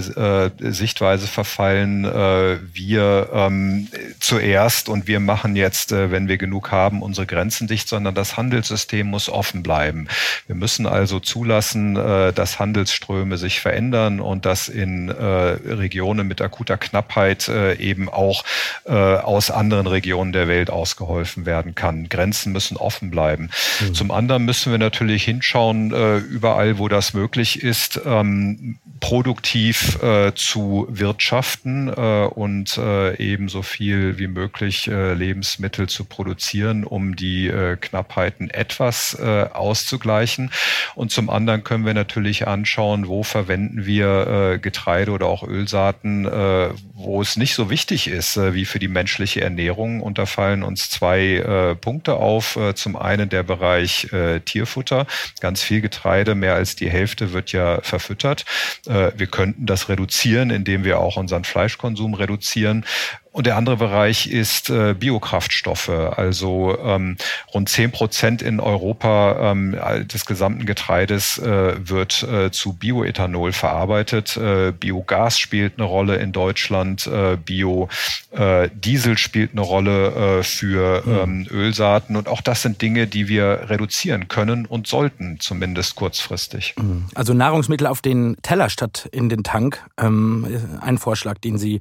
Sichtweise 0.59 1.26
verfallen, 1.26 2.04
wir 2.04 3.28
ähm, 3.33 3.88
zuerst 4.21 4.88
und 4.88 5.06
wir 5.06 5.21
machen 5.21 5.56
jetzt, 5.56 5.92
wenn 5.92 6.28
wir 6.28 6.37
genug 6.37 6.71
haben, 6.71 7.02
unsere 7.02 7.26
Grenzen 7.26 7.66
dicht, 7.66 7.88
sondern 7.88 8.14
das 8.14 8.37
Handelssystem 8.37 9.06
muss 9.06 9.28
offen 9.28 9.62
bleiben. 9.62 10.09
Wir 10.47 10.54
müssen 10.54 10.87
also 10.87 11.21
zulassen, 11.21 11.95
dass 11.95 12.59
Handelsströme 12.59 13.38
sich 13.38 13.61
verändern 13.61 14.21
und 14.21 14.47
dass 14.47 14.68
in 14.68 15.11
Regionen 15.11 16.26
mit 16.26 16.40
akuter 16.40 16.76
Knappheit 16.76 17.49
eben 17.78 18.09
auch 18.09 18.45
aus 18.87 19.50
anderen 19.50 19.87
Regionen 19.87 20.33
der 20.33 20.49
Welt 20.49 20.71
ausgeholfen 20.71 21.47
werden 21.47 21.75
kann. 21.75 22.09
Grenzen 22.09 22.52
müssen 22.52 22.76
offen 22.76 23.11
bleiben. 23.11 23.50
Mhm. 23.80 23.94
Zum 23.94 24.11
anderen 24.11 24.44
müssen 24.44 24.70
wir 24.73 24.78
natürlich 24.78 25.25
hinschauen, 25.25 25.92
äh, 25.92 26.18
überall, 26.18 26.78
wo 26.78 26.88
das 26.88 27.14
möglich 27.14 27.62
ist, 27.62 28.00
ähm, 28.04 28.78
produktiv 29.00 30.02
äh, 30.02 30.32
zu 30.35 30.87
wirtschaften 30.88 31.88
äh, 31.88 32.26
und 32.26 32.78
äh, 32.78 33.16
ebenso 33.16 33.62
viel 33.62 34.18
wie 34.18 34.26
möglich 34.26 34.88
äh, 34.88 35.14
Lebensmittel 35.14 35.88
zu 35.88 36.04
produzieren, 36.04 36.85
um 36.85 37.16
die 37.16 37.49
äh, 37.49 37.76
Knappheiten 37.76 38.50
etwas 38.50 39.16
auszugleichen. 39.16 40.50
Und 40.94 41.11
zum 41.11 41.30
anderen 41.30 41.64
können 41.64 41.85
wir 41.87 41.94
natürlich 41.94 42.46
anschauen, 42.46 43.08
wo 43.08 43.23
verwenden 43.23 43.87
wir 43.87 44.58
Getreide 44.61 45.11
oder 45.11 45.26
auch 45.26 45.42
Ölsaaten, 45.42 46.26
wo 46.94 47.20
es 47.20 47.37
nicht 47.37 47.54
so 47.54 47.70
wichtig 47.70 48.08
ist 48.08 48.37
wie 48.37 48.64
für 48.64 48.78
die 48.78 48.88
menschliche 48.88 49.40
Ernährung. 49.40 50.00
Und 50.00 50.18
da 50.18 50.26
fallen 50.26 50.62
uns 50.62 50.90
zwei 50.90 51.76
Punkte 51.80 52.14
auf. 52.14 52.58
Zum 52.75 52.96
einen 52.96 53.28
der 53.28 53.42
Bereich 53.42 53.55
äh, 54.12 54.40
Tierfutter. 54.40 55.06
Ganz 55.40 55.62
viel 55.62 55.80
Getreide, 55.80 56.34
mehr 56.34 56.54
als 56.54 56.76
die 56.76 56.90
Hälfte 56.90 57.32
wird 57.32 57.52
ja 57.52 57.80
verfüttert. 57.82 58.44
Äh, 58.86 59.12
wir 59.16 59.26
könnten 59.26 59.66
das 59.66 59.88
reduzieren, 59.88 60.50
indem 60.50 60.84
wir 60.84 61.00
auch 61.00 61.16
unseren 61.16 61.44
Fleischkonsum 61.44 62.14
reduzieren. 62.14 62.84
Und 63.36 63.46
der 63.46 63.56
andere 63.56 63.76
Bereich 63.76 64.28
ist 64.28 64.70
äh, 64.70 64.94
Biokraftstoffe. 64.94 65.90
Also 65.90 66.78
ähm, 66.82 67.18
rund 67.52 67.68
zehn 67.68 67.92
Prozent 67.92 68.40
in 68.40 68.60
Europa 68.60 69.52
ähm, 69.52 69.76
des 70.10 70.24
gesamten 70.24 70.64
Getreides 70.64 71.36
äh, 71.36 71.74
wird 71.86 72.22
äh, 72.22 72.50
zu 72.50 72.72
Bioethanol 72.72 73.52
verarbeitet. 73.52 74.38
Äh, 74.38 74.72
Biogas 74.72 75.38
spielt 75.38 75.74
eine 75.76 75.86
Rolle 75.86 76.16
in 76.16 76.32
Deutschland. 76.32 77.06
Äh, 77.06 77.36
Biodiesel 77.36 79.12
äh, 79.12 79.18
spielt 79.18 79.52
eine 79.52 79.60
Rolle 79.60 80.38
äh, 80.38 80.42
für 80.42 81.04
hm. 81.04 81.18
ähm, 81.18 81.46
Ölsaaten. 81.50 82.16
Und 82.16 82.28
auch 82.28 82.40
das 82.40 82.62
sind 82.62 82.80
Dinge, 82.80 83.06
die 83.06 83.28
wir 83.28 83.66
reduzieren 83.68 84.28
können 84.28 84.64
und 84.64 84.86
sollten, 84.86 85.40
zumindest 85.40 85.94
kurzfristig. 85.94 86.74
Hm. 86.78 87.04
Also 87.14 87.34
Nahrungsmittel 87.34 87.86
auf 87.86 88.00
den 88.00 88.38
Teller 88.40 88.70
statt 88.70 89.10
in 89.12 89.28
den 89.28 89.42
Tank. 89.42 89.84
Ähm, 89.98 90.78
ein 90.80 90.96
Vorschlag, 90.96 91.36
den 91.36 91.58
Sie 91.58 91.80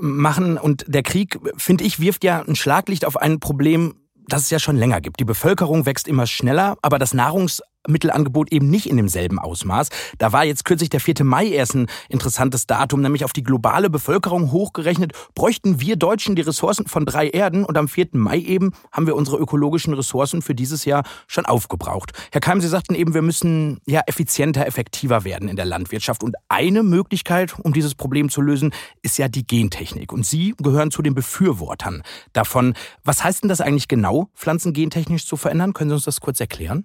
machen. 0.00 0.56
Und 0.56 0.77
und 0.78 0.94
der 0.94 1.02
Krieg, 1.02 1.38
finde 1.56 1.84
ich, 1.84 2.00
wirft 2.00 2.24
ja 2.24 2.42
ein 2.42 2.56
Schlaglicht 2.56 3.04
auf 3.04 3.16
ein 3.16 3.40
Problem, 3.40 3.94
das 4.28 4.42
es 4.42 4.50
ja 4.50 4.58
schon 4.58 4.76
länger 4.76 5.00
gibt. 5.00 5.20
Die 5.20 5.24
Bevölkerung 5.24 5.86
wächst 5.86 6.06
immer 6.06 6.26
schneller, 6.26 6.76
aber 6.82 6.98
das 6.98 7.14
Nahrungs 7.14 7.62
Mittelangebot 7.86 8.52
eben 8.52 8.70
nicht 8.70 8.88
in 8.88 8.96
demselben 8.96 9.38
Ausmaß. 9.38 9.88
Da 10.18 10.32
war 10.32 10.44
jetzt 10.44 10.64
kürzlich 10.64 10.90
der 10.90 11.00
4. 11.00 11.24
Mai 11.24 11.48
erst 11.48 11.74
ein 11.74 11.86
interessantes 12.08 12.66
Datum, 12.66 13.00
nämlich 13.00 13.24
auf 13.24 13.32
die 13.32 13.42
globale 13.42 13.90
Bevölkerung 13.90 14.50
hochgerechnet, 14.52 15.12
bräuchten 15.34 15.80
wir 15.80 15.96
Deutschen 15.96 16.36
die 16.36 16.42
Ressourcen 16.42 16.86
von 16.86 17.06
drei 17.06 17.28
Erden 17.28 17.64
und 17.64 17.76
am 17.76 17.88
4. 17.88 18.08
Mai 18.12 18.38
eben 18.38 18.72
haben 18.92 19.06
wir 19.06 19.16
unsere 19.16 19.38
ökologischen 19.38 19.94
Ressourcen 19.94 20.42
für 20.42 20.54
dieses 20.54 20.84
Jahr 20.84 21.04
schon 21.26 21.46
aufgebraucht. 21.46 22.12
Herr 22.32 22.40
Keim, 22.40 22.60
Sie 22.60 22.68
sagten 22.68 22.94
eben, 22.94 23.14
wir 23.14 23.22
müssen 23.22 23.78
ja 23.86 24.02
effizienter, 24.06 24.66
effektiver 24.66 25.24
werden 25.24 25.48
in 25.48 25.56
der 25.56 25.64
Landwirtschaft 25.64 26.22
und 26.22 26.36
eine 26.48 26.82
Möglichkeit, 26.82 27.54
um 27.58 27.72
dieses 27.72 27.94
Problem 27.94 28.28
zu 28.28 28.40
lösen, 28.40 28.72
ist 29.02 29.18
ja 29.18 29.28
die 29.28 29.46
Gentechnik 29.46 30.12
und 30.12 30.26
Sie 30.26 30.54
gehören 30.58 30.90
zu 30.90 31.02
den 31.02 31.14
Befürwortern 31.14 32.02
davon. 32.32 32.74
Was 33.04 33.24
heißt 33.24 33.42
denn 33.42 33.48
das 33.48 33.60
eigentlich 33.60 33.88
genau, 33.88 34.28
Pflanzen 34.34 34.72
gentechnisch 34.72 35.26
zu 35.26 35.36
verändern? 35.36 35.72
Können 35.72 35.90
Sie 35.90 35.94
uns 35.94 36.04
das 36.04 36.20
kurz 36.20 36.40
erklären? 36.40 36.84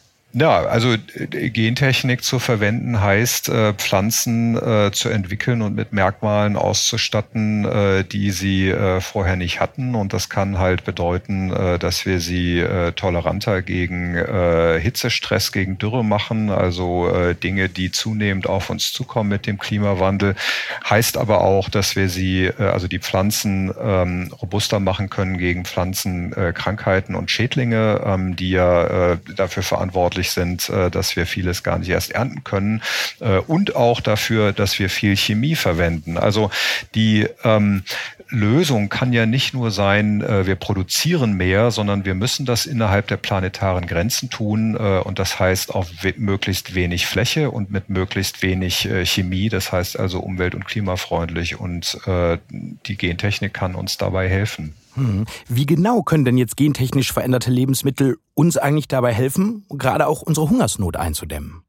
Ja, 0.33 0.61
also 0.63 0.93
äh, 0.93 1.49
Gentechnik 1.49 2.23
zu 2.23 2.39
verwenden 2.39 3.01
heißt, 3.01 3.49
äh, 3.49 3.73
Pflanzen 3.73 4.55
äh, 4.55 4.91
zu 4.93 5.09
entwickeln 5.09 5.61
und 5.61 5.75
mit 5.75 5.91
Merkmalen 5.91 6.55
auszustatten, 6.55 7.67
die 8.11 8.31
sie 8.31 8.73
vorher 8.99 9.35
nicht 9.35 9.59
hatten. 9.59 9.95
Und 9.95 10.13
das 10.13 10.29
kann 10.29 10.57
halt 10.57 10.83
bedeuten, 10.83 11.49
dass 11.79 12.05
wir 12.05 12.19
sie 12.19 12.63
toleranter 12.95 13.61
gegen 13.61 14.15
Hitzestress, 14.79 15.51
gegen 15.51 15.77
Dürre 15.77 16.03
machen, 16.03 16.49
also 16.49 17.33
Dinge, 17.43 17.69
die 17.69 17.91
zunehmend 17.91 18.47
auf 18.47 18.69
uns 18.69 18.93
zukommen 18.93 19.29
mit 19.29 19.47
dem 19.47 19.57
Klimawandel. 19.57 20.35
Heißt 20.89 21.17
aber 21.17 21.41
auch, 21.41 21.69
dass 21.69 21.95
wir 21.95 22.09
sie, 22.09 22.51
also 22.57 22.87
die 22.87 22.99
Pflanzen 22.99 23.73
ähm, 23.81 24.33
robuster 24.41 24.79
machen 24.79 25.09
können 25.09 25.37
gegen 25.37 25.65
Pflanzenkrankheiten 25.65 27.15
und 27.15 27.31
Schädlinge, 27.31 28.01
ähm, 28.05 28.35
die 28.35 28.51
ja 28.51 29.17
dafür 29.35 29.63
verantwortlich 29.63 30.20
verantwortlich 30.21 30.31
sind, 30.31 30.69
äh, 30.69 30.89
dass 30.91 31.15
wir 31.15 31.25
vieles 31.25 31.63
gar 31.63 31.79
nicht 31.79 31.89
erst 31.89 32.11
ernten 32.11 32.43
können 32.43 32.81
äh, 33.19 33.37
und 33.37 33.75
auch 33.75 34.01
dafür, 34.01 34.53
dass 34.53 34.79
wir 34.79 34.89
viel 34.89 35.15
Chemie 35.15 35.55
verwenden. 35.55 36.17
Also 36.17 36.51
die 36.95 37.27
ähm, 37.43 37.83
Lösung 38.29 38.89
kann 38.89 39.11
ja 39.13 39.25
nicht 39.25 39.53
nur 39.53 39.71
sein, 39.71 40.21
äh, 40.21 40.45
wir 40.45 40.55
produzieren 40.55 41.33
mehr, 41.33 41.71
sondern 41.71 42.05
wir 42.05 42.15
müssen 42.15 42.45
das 42.45 42.65
innerhalb 42.65 43.07
der 43.07 43.17
planetaren 43.17 43.87
Grenzen 43.87 44.29
tun. 44.29 44.75
und 44.75 45.19
das 45.19 45.39
heißt 45.39 45.73
auf 45.73 45.87
möglichst 46.17 46.75
wenig 46.75 47.05
Fläche 47.05 47.51
und 47.51 47.71
mit 47.71 47.89
möglichst 47.89 48.41
wenig 48.41 48.87
Chemie. 49.03 49.49
Das 49.49 49.71
heißt 49.71 49.99
also 49.99 50.19
umwelt- 50.19 50.55
und 50.55 50.65
klimafreundlich. 50.65 51.59
Und 51.59 51.97
die 52.85 52.97
Gentechnik 52.97 53.53
kann 53.53 53.75
uns 53.75 53.97
dabei 53.97 54.29
helfen. 54.29 54.73
Hm. 54.95 55.25
Wie 55.47 55.65
genau 55.65 56.01
können 56.01 56.25
denn 56.25 56.37
jetzt 56.37 56.57
gentechnisch 56.57 57.13
veränderte 57.13 57.51
Lebensmittel 57.51 58.17
uns 58.33 58.57
eigentlich 58.57 58.87
dabei 58.87 59.13
helfen, 59.13 59.65
gerade 59.69 60.07
auch 60.07 60.21
unsere 60.21 60.49
Hungersnot 60.49 60.97
einzudämmen? 60.97 61.63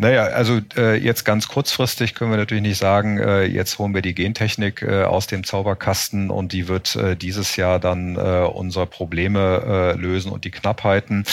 Naja, 0.00 0.22
also 0.24 0.60
äh, 0.76 0.96
jetzt 0.96 1.24
ganz 1.24 1.46
kurzfristig 1.48 2.14
können 2.14 2.30
wir 2.30 2.38
natürlich 2.38 2.62
nicht 2.62 2.78
sagen, 2.78 3.18
äh, 3.18 3.44
jetzt 3.44 3.78
holen 3.78 3.92
wir 3.92 4.00
die 4.00 4.14
Gentechnik 4.14 4.80
äh, 4.80 5.02
aus 5.02 5.26
dem 5.26 5.44
Zauberkasten 5.44 6.30
und 6.30 6.54
die 6.54 6.68
wird 6.68 6.96
äh, 6.96 7.16
dieses 7.16 7.56
Jahr 7.56 7.78
dann 7.78 8.16
äh, 8.16 8.48
unsere 8.50 8.86
Probleme 8.86 9.94
äh, 9.94 10.00
lösen 10.00 10.32
und 10.32 10.46
die 10.46 10.50
Knappheiten. 10.50 11.24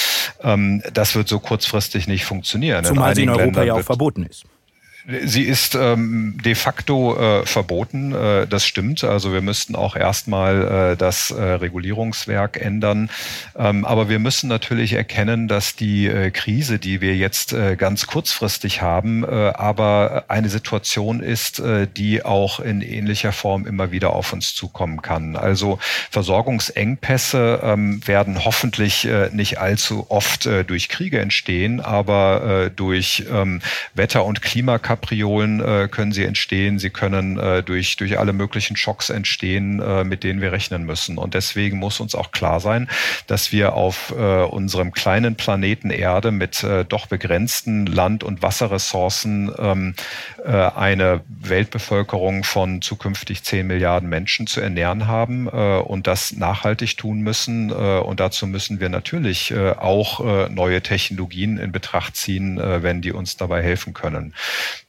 Ähm, 0.43 0.83
das 0.91 1.15
wird 1.15 1.29
so 1.29 1.39
kurzfristig 1.39 2.09
nicht 2.09 2.25
funktionieren. 2.25 2.83
Zumal 2.83 3.11
in 3.11 3.15
sie 3.15 3.23
in 3.23 3.29
Europa 3.29 3.45
Ländern 3.45 3.67
ja 3.67 3.73
auch 3.75 3.81
verboten 3.81 4.25
ist. 4.25 4.43
Sie 5.09 5.43
ist 5.43 5.73
ähm, 5.73 6.37
de 6.43 6.53
facto 6.53 7.17
äh, 7.17 7.45
verboten, 7.45 8.13
äh, 8.13 8.45
das 8.45 8.65
stimmt. 8.65 9.05
Also 9.05 9.31
wir 9.31 9.39
müssten 9.39 9.73
auch 9.73 9.95
erstmal 9.95 10.91
äh, 10.91 10.97
das 10.97 11.31
äh, 11.31 11.41
Regulierungswerk 11.41 12.59
ändern. 12.59 13.09
Ähm, 13.55 13.85
aber 13.85 14.09
wir 14.09 14.19
müssen 14.19 14.49
natürlich 14.49 14.91
erkennen, 14.91 15.47
dass 15.47 15.77
die 15.77 16.07
äh, 16.07 16.29
Krise, 16.31 16.77
die 16.77 16.99
wir 16.99 17.15
jetzt 17.15 17.53
äh, 17.53 17.77
ganz 17.77 18.07
kurzfristig 18.07 18.81
haben, 18.81 19.23
aber 19.25 20.25
eine 20.27 20.49
Situation 20.49 21.21
ist, 21.21 21.61
die 21.95 22.23
auch 22.23 22.59
in 22.59 22.81
ähnlicher 22.81 23.31
Form 23.31 23.65
immer 23.65 23.91
wieder 23.91 24.13
auf 24.13 24.33
uns 24.33 24.53
zukommen 24.53 25.01
kann. 25.01 25.35
Also 25.35 25.79
Versorgungsengpässe 26.11 27.61
ähm, 27.63 28.05
werden 28.05 28.43
hoffentlich 28.43 29.07
nicht 29.31 29.59
allzu 29.59 30.07
oft 30.09 30.47
durch 30.67 30.89
Kriege 30.89 31.19
entstehen, 31.19 31.81
aber 31.81 32.69
durch 32.75 33.25
ähm, 33.31 33.61
Wetter- 33.93 34.25
und 34.25 34.41
Klimakapazitäten 34.41 34.96
Kapriolen 34.97 35.59
äh, 35.59 35.87
können 35.89 36.11
sie 36.11 36.25
entstehen, 36.25 36.79
sie 36.79 36.89
können 36.89 37.37
äh, 37.37 37.61
durch, 37.61 37.97
durch 37.97 38.17
alle 38.17 38.33
möglichen 38.33 38.75
Schocks 38.75 39.11
entstehen, 39.11 39.79
äh, 39.79 40.03
mit 40.03 40.23
denen 40.23 40.41
wir 40.41 40.51
rechnen 40.51 40.85
müssen. 40.85 41.19
Und 41.19 41.35
deswegen 41.35 41.77
muss 41.77 41.99
uns 41.99 42.15
auch 42.15 42.31
klar 42.31 42.59
sein, 42.59 42.89
dass 43.27 43.51
wir 43.51 43.73
auf 43.73 44.11
äh, 44.17 44.43
unserem 44.43 44.91
kleinen 44.93 45.35
Planeten 45.35 45.91
Erde 45.91 46.31
mit 46.31 46.63
äh, 46.63 46.83
doch 46.83 47.05
begrenzten 47.05 47.85
Land- 47.85 48.23
und 48.23 48.41
Wasserressourcen 48.41 49.51
ähm, 49.59 49.93
äh, 50.43 50.51
eine 50.51 51.21
Weltbevölkerung 51.27 52.43
von 52.43 52.81
zukünftig 52.81 53.43
10 53.43 53.67
Milliarden 53.67 54.09
Menschen 54.09 54.47
zu 54.47 54.61
ernähren 54.61 55.05
haben 55.07 55.47
und 55.47 56.07
das 56.07 56.33
nachhaltig 56.33 56.97
tun 56.97 57.19
müssen. 57.19 57.71
Und 57.71 58.19
dazu 58.19 58.47
müssen 58.47 58.79
wir 58.79 58.89
natürlich 58.89 59.53
auch 59.55 60.49
neue 60.49 60.81
Technologien 60.81 61.57
in 61.57 61.71
Betracht 61.71 62.15
ziehen, 62.15 62.57
wenn 62.57 63.01
die 63.01 63.11
uns 63.11 63.37
dabei 63.37 63.61
helfen 63.61 63.93
können. 63.93 64.33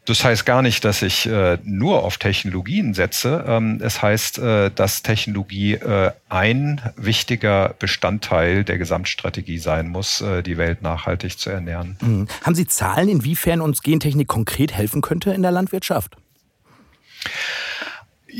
Das 0.08 0.24
heißt 0.24 0.46
gar 0.46 0.62
nicht, 0.62 0.86
dass 0.86 1.02
ich 1.02 1.26
äh, 1.26 1.58
nur 1.64 2.02
auf 2.02 2.16
Technologien 2.16 2.94
setze. 2.94 3.44
Ähm, 3.46 3.78
es 3.82 4.00
heißt, 4.00 4.38
äh, 4.38 4.70
dass 4.70 5.02
Technologie 5.02 5.74
äh, 5.74 6.12
ein 6.30 6.80
wichtiger 6.96 7.74
Bestandteil 7.78 8.64
der 8.64 8.78
Gesamtstrategie 8.78 9.58
sein 9.58 9.88
muss, 9.88 10.22
äh, 10.22 10.42
die 10.42 10.56
Welt 10.56 10.80
nachhaltig 10.80 11.38
zu 11.38 11.50
ernähren. 11.50 11.98
Mhm. 12.00 12.26
Haben 12.42 12.54
Sie 12.54 12.66
Zahlen, 12.66 13.10
inwiefern 13.10 13.60
uns 13.60 13.82
Gentechnik 13.82 14.28
konkret 14.28 14.72
helfen 14.72 15.02
könnte 15.02 15.32
in 15.32 15.42
der 15.42 15.50
Landwirtschaft? 15.50 16.16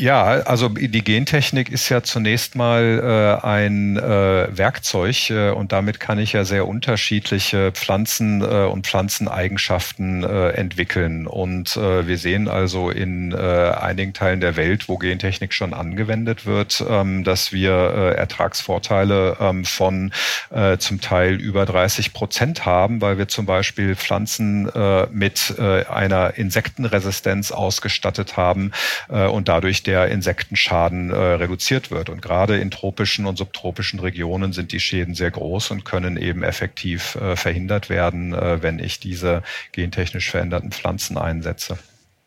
Ja, 0.01 0.27
also 0.27 0.69
die 0.69 1.03
Gentechnik 1.03 1.73
ist 1.73 1.89
ja 1.89 2.05
zunächst 2.05 2.55
mal 2.55 3.41
äh, 3.43 3.45
ein 3.45 3.97
äh, 3.97 4.47
Werkzeug 4.57 5.31
äh, 5.31 5.51
und 5.51 5.73
damit 5.73 5.99
kann 5.99 6.21
ich 6.21 6.35
ja 6.35 6.45
sehr 6.45 6.69
unterschiedliche 6.69 7.73
Pflanzen 7.73 8.41
äh, 8.41 8.67
und 8.67 8.87
Pflanzeneigenschaften 8.87 10.23
äh, 10.23 10.51
entwickeln. 10.51 11.27
Und 11.27 11.77
äh, 11.77 12.07
wir 12.07 12.17
sehen 12.17 12.47
also 12.47 12.91
in 12.91 13.33
äh, 13.33 13.37
einigen 13.37 14.13
Teilen 14.13 14.41
der 14.41 14.55
Welt, 14.55 14.89
wo 14.89 14.99
Gentechnik 14.99 15.53
schon 15.53 15.75
angewendet 15.75 16.47
wird, 16.47 16.81
ähm, 16.89 17.25
dass 17.25 17.53
wir 17.53 17.73
äh, 17.73 18.15
Ertragsvorteile 18.15 19.39
ähm, 19.41 19.65
von 19.65 20.13
äh, 20.51 20.79
zum 20.79 21.01
Teil 21.01 21.41
über 21.41 21.67
30 21.67 22.13
Prozent 22.13 22.65
haben, 22.65 23.01
weil 23.01 23.19
wir 23.19 23.27
zum 23.27 23.47
Beispiel 23.47 23.97
Pflanzen 23.97 24.69
äh, 24.69 25.09
mit 25.11 25.55
äh, 25.59 25.87
einer 25.87 26.35
Insektenresistenz 26.39 27.51
ausgestattet 27.51 28.37
haben 28.37 28.71
äh, 29.09 29.27
und 29.27 29.49
dadurch 29.49 29.83
der 29.89 30.09
Insektenschaden 30.09 31.11
äh, 31.11 31.17
reduziert 31.17 31.91
wird. 31.91 32.11
Und 32.11 32.21
gerade 32.21 32.59
in 32.59 32.71
tropischen 32.71 33.25
und 33.25 33.39
subtropischen 33.39 33.99
Regionen 33.99 34.53
sind 34.53 34.71
die 34.73 34.81
Schäden 34.81 35.15
sehr 35.15 35.31
groß 35.31 35.71
und 35.71 35.87
können 35.87 36.19
eben 36.19 36.43
effektiv 36.43 37.15
äh, 37.15 37.37
verhindert 37.37 37.89
werden, 37.89 38.35
äh, 38.35 38.63
wenn 38.63 38.79
ich 38.79 39.01
diese 39.01 39.43
gentechnisch 39.73 40.31
veränderten 40.31 40.73
Pflanzen 40.73 41.17
einsetze. 41.17 41.79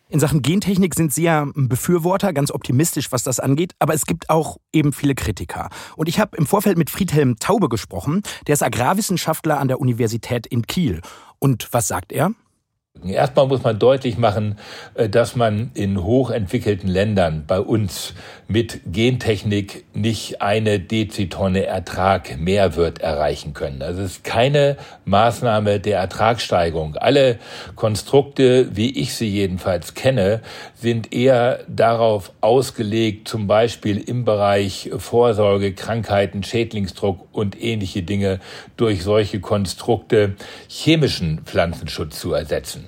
In 0.10 0.20
Sachen 0.20 0.42
Gentechnik 0.42 0.96
sind 0.96 1.14
Sie 1.14 1.24
ja 1.24 1.44
ein 1.44 1.70
Befürworter, 1.70 2.34
ganz 2.34 2.52
optimistisch, 2.52 3.12
was 3.12 3.22
das 3.22 3.40
angeht, 3.40 3.76
aber 3.78 3.94
es 3.94 4.06
gibt 4.08 4.32
auch 4.32 4.58
eben 4.74 4.92
viele 4.92 5.14
Kritiker. 5.14 5.70
Und 5.96 6.10
ich 6.10 6.20
habe 6.20 6.36
im 6.36 6.48
Vorfeld 6.48 6.80
mit 6.80 6.90
Friedhelm 6.90 7.38
Taube 7.38 7.70
gesprochen, 7.70 8.24
der 8.48 8.54
ist 8.54 8.64
Agrarwissenschaftler 8.64 9.60
an 9.60 9.68
der 9.68 9.80
Universität 9.80 10.48
in 10.48 10.66
Kiel. 10.66 11.02
Und 11.40 11.70
was 11.72 11.88
sagt 11.88 12.12
er? 12.12 12.32
Erstmal 13.04 13.48
muss 13.48 13.64
man 13.64 13.80
deutlich 13.80 14.18
machen, 14.18 14.58
äh, 14.94 15.10
dass 15.10 15.36
man 15.36 15.72
in 15.74 16.04
hochentwickelten 16.04 16.90
Ländern 16.90 17.46
bei 17.48 17.60
uns 17.60 18.14
mit 18.48 18.82
Gentechnik 18.86 19.86
nicht 19.94 20.42
eine 20.42 20.80
Dezitonne 20.80 21.66
Ertrag 21.66 22.38
Mehrwert 22.38 23.00
erreichen 23.00 23.54
können. 23.54 23.82
Also 23.82 24.02
es 24.02 24.18
ist 24.18 24.24
keine 24.24 24.78
Maßnahme 25.06 25.80
der 25.80 26.00
Ertragssteigerung. 26.00 26.96
Alle 26.96 27.40
Konstrukte, 27.76 28.76
wie 28.76 29.00
ich 29.00 29.16
sie 29.16 29.30
jedenfalls 29.30 29.94
kenne, 29.94 30.42
sind 30.76 31.14
eher 31.14 31.60
darauf 31.68 32.34
ausgelegt, 32.42 33.28
zum 33.28 33.48
Beispiel 33.48 33.98
im 33.98 34.26
Bereich 34.26 34.92
Vorsorge, 34.98 35.74
Krankheiten, 35.74 36.44
Schädlingsdruck 36.44 37.28
und 37.32 37.62
ähnliche 37.62 38.04
Dinge 38.04 38.40
durch 38.78 39.02
solche 39.04 39.40
Konstrukte 39.40 40.36
chemischen 40.68 41.42
Pflanzenschutz 41.46 42.20
zu 42.20 42.34
ersetzen. 42.34 42.81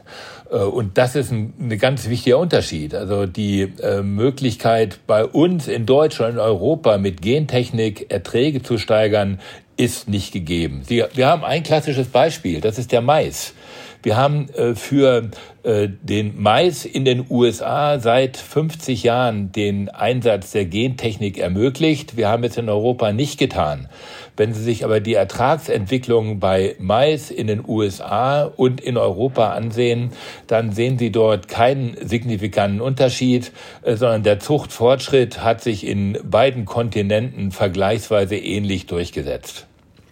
Äh, 0.51 0.57
und 0.57 0.97
das 0.97 1.15
ist 1.15 1.31
ein, 1.31 1.53
ein 1.59 1.77
ganz 1.77 2.07
wichtiger 2.07 2.37
Unterschied. 2.37 2.95
Also 2.95 3.25
die 3.25 3.61
äh, 3.81 4.01
Möglichkeit 4.01 4.99
bei 5.07 5.25
uns 5.25 5.67
in 5.67 5.85
Deutschland, 5.85 6.35
in 6.35 6.39
Europa 6.39 6.97
mit 6.97 7.21
Gentechnik 7.21 8.11
Erträge 8.11 8.61
zu 8.61 8.77
steigern, 8.77 9.39
ist 9.75 10.07
nicht 10.07 10.31
gegeben. 10.31 10.83
Wir 10.87 11.09
haben 11.27 11.43
ein 11.43 11.63
klassisches 11.63 12.07
Beispiel, 12.07 12.61
das 12.61 12.77
ist 12.77 12.91
der 12.91 13.01
Mais. 13.01 13.55
Wir 14.03 14.15
haben 14.17 14.49
äh, 14.49 14.75
für 14.75 15.29
den 15.65 16.41
Mais 16.41 16.83
in 16.83 17.05
den 17.05 17.25
USA 17.29 17.97
seit 17.97 18.35
50 18.35 19.03
Jahren 19.03 19.53
den 19.53 19.87
Einsatz 19.87 20.51
der 20.51 20.65
Gentechnik 20.65 21.37
ermöglicht. 21.37 22.17
Wir 22.17 22.27
haben 22.27 22.43
es 22.43 22.57
in 22.57 22.67
Europa 22.67 23.13
nicht 23.13 23.39
getan. 23.39 23.87
Wenn 24.35 24.53
Sie 24.53 24.63
sich 24.63 24.83
aber 24.83 24.99
die 24.99 25.13
Ertragsentwicklung 25.13 26.39
bei 26.39 26.75
Mais 26.79 27.29
in 27.29 27.47
den 27.47 27.63
USA 27.67 28.43
und 28.43 28.81
in 28.81 28.97
Europa 28.97 29.53
ansehen, 29.53 30.11
dann 30.47 30.71
sehen 30.71 30.97
Sie 30.97 31.11
dort 31.11 31.47
keinen 31.47 31.95
signifikanten 32.07 32.81
Unterschied, 32.81 33.51
äh, 33.83 33.95
sondern 33.95 34.23
der 34.23 34.39
Zuchtfortschritt 34.39 35.43
hat 35.43 35.61
sich 35.61 35.85
in 35.85 36.17
beiden 36.23 36.65
Kontinenten 36.65 37.51
vergleichsweise 37.51 38.35
ähnlich 38.35 38.87
durchgesetzt. 38.87 39.67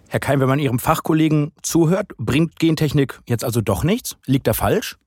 Herr 0.08 0.20
Keim, 0.20 0.40
wenn 0.40 0.48
man 0.48 0.58
Ihrem 0.58 0.78
Fachkollegen 0.78 1.52
zuhört, 1.62 2.08
bringt 2.18 2.58
Gentechnik 2.58 3.20
jetzt 3.26 3.44
also 3.44 3.60
doch 3.60 3.82
nichts? 3.82 4.16
Liegt 4.26 4.46
er 4.46 4.54
falsch? 4.54 4.98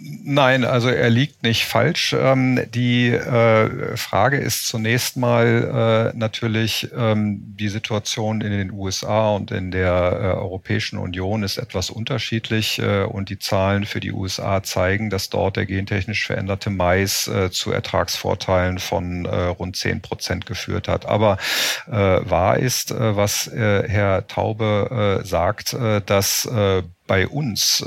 Nein, 0.00 0.64
also 0.64 0.88
er 0.88 1.10
liegt 1.10 1.42
nicht 1.42 1.64
falsch. 1.64 2.14
Ähm, 2.18 2.60
die 2.72 3.08
äh, 3.08 3.96
Frage 3.96 4.38
ist 4.38 4.66
zunächst 4.66 5.16
mal 5.16 6.12
äh, 6.14 6.16
natürlich, 6.16 6.88
ähm, 6.96 7.40
die 7.58 7.68
Situation 7.68 8.40
in 8.40 8.50
den 8.50 8.72
USA 8.72 9.30
und 9.30 9.50
in 9.50 9.70
der 9.70 9.90
äh, 9.90 10.26
Europäischen 10.38 10.98
Union 10.98 11.42
ist 11.42 11.58
etwas 11.58 11.90
unterschiedlich 11.90 12.78
äh, 12.78 13.04
und 13.04 13.28
die 13.28 13.38
Zahlen 13.38 13.84
für 13.84 14.00
die 14.00 14.12
USA 14.12 14.62
zeigen, 14.62 15.10
dass 15.10 15.30
dort 15.30 15.56
der 15.56 15.66
gentechnisch 15.66 16.26
veränderte 16.26 16.70
Mais 16.70 17.28
äh, 17.28 17.50
zu 17.50 17.70
Ertragsvorteilen 17.70 18.78
von 18.78 19.26
äh, 19.26 19.36
rund 19.46 19.76
zehn 19.76 20.00
Prozent 20.00 20.46
geführt 20.46 20.88
hat. 20.88 21.06
Aber 21.06 21.38
wahr 21.86 22.58
ist, 22.58 22.94
was 22.96 23.50
Herr 23.52 24.26
Taube 24.26 25.22
sagt, 25.24 25.76
dass 26.06 26.48
bei 27.06 27.28
uns 27.28 27.84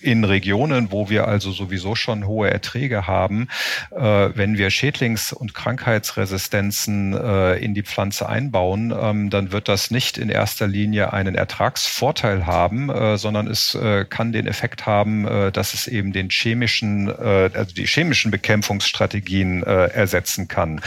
in 0.00 0.24
Regionen, 0.24 0.92
wo 0.92 1.08
wir 1.08 1.26
also 1.26 1.52
sowieso 1.52 1.94
schon 1.94 2.26
hohe 2.26 2.50
Erträge 2.50 3.06
haben, 3.06 3.48
äh, 3.90 4.28
wenn 4.34 4.58
wir 4.58 4.70
Schädlings- 4.70 5.32
und 5.32 5.54
Krankheitsresistenzen 5.54 7.14
äh, 7.14 7.56
in 7.56 7.74
die 7.74 7.82
Pflanze 7.82 8.28
einbauen, 8.28 8.94
ähm, 8.98 9.30
dann 9.30 9.52
wird 9.52 9.68
das 9.68 9.90
nicht 9.90 10.18
in 10.18 10.28
erster 10.28 10.66
Linie 10.66 11.12
einen 11.12 11.34
Ertragsvorteil 11.34 12.46
haben, 12.46 12.90
äh, 12.90 13.16
sondern 13.16 13.46
es 13.46 13.74
äh, 13.74 14.04
kann 14.04 14.32
den 14.32 14.46
Effekt 14.46 14.86
haben, 14.86 15.26
äh, 15.26 15.50
dass 15.52 15.74
es 15.74 15.86
eben 15.86 16.12
den 16.12 16.28
chemischen, 16.30 17.08
äh, 17.08 17.50
also 17.54 17.74
die 17.74 17.86
chemischen 17.86 18.30
Bekämpfungsstrategien 18.30 19.62
ersetzen 19.62 20.48
kann. 20.48 20.80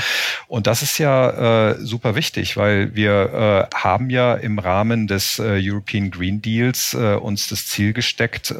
Und 0.48 0.68
das 0.68 0.82
ist 0.82 0.98
ja 0.98 1.76
super 1.80 2.16
wichtig, 2.16 2.58
weil 2.58 2.96
wir 2.96 3.68
haben 3.74 4.10
ja 4.10 4.36
im 4.36 4.60
Rahmen 4.60 5.08
des 5.08 5.40
European 5.40 6.12
Green 6.12 6.42
Deals 6.42 6.94
uns 6.94 7.48
das 7.48 7.68
Ziel 7.68 7.94
gesteckt, 7.94 8.54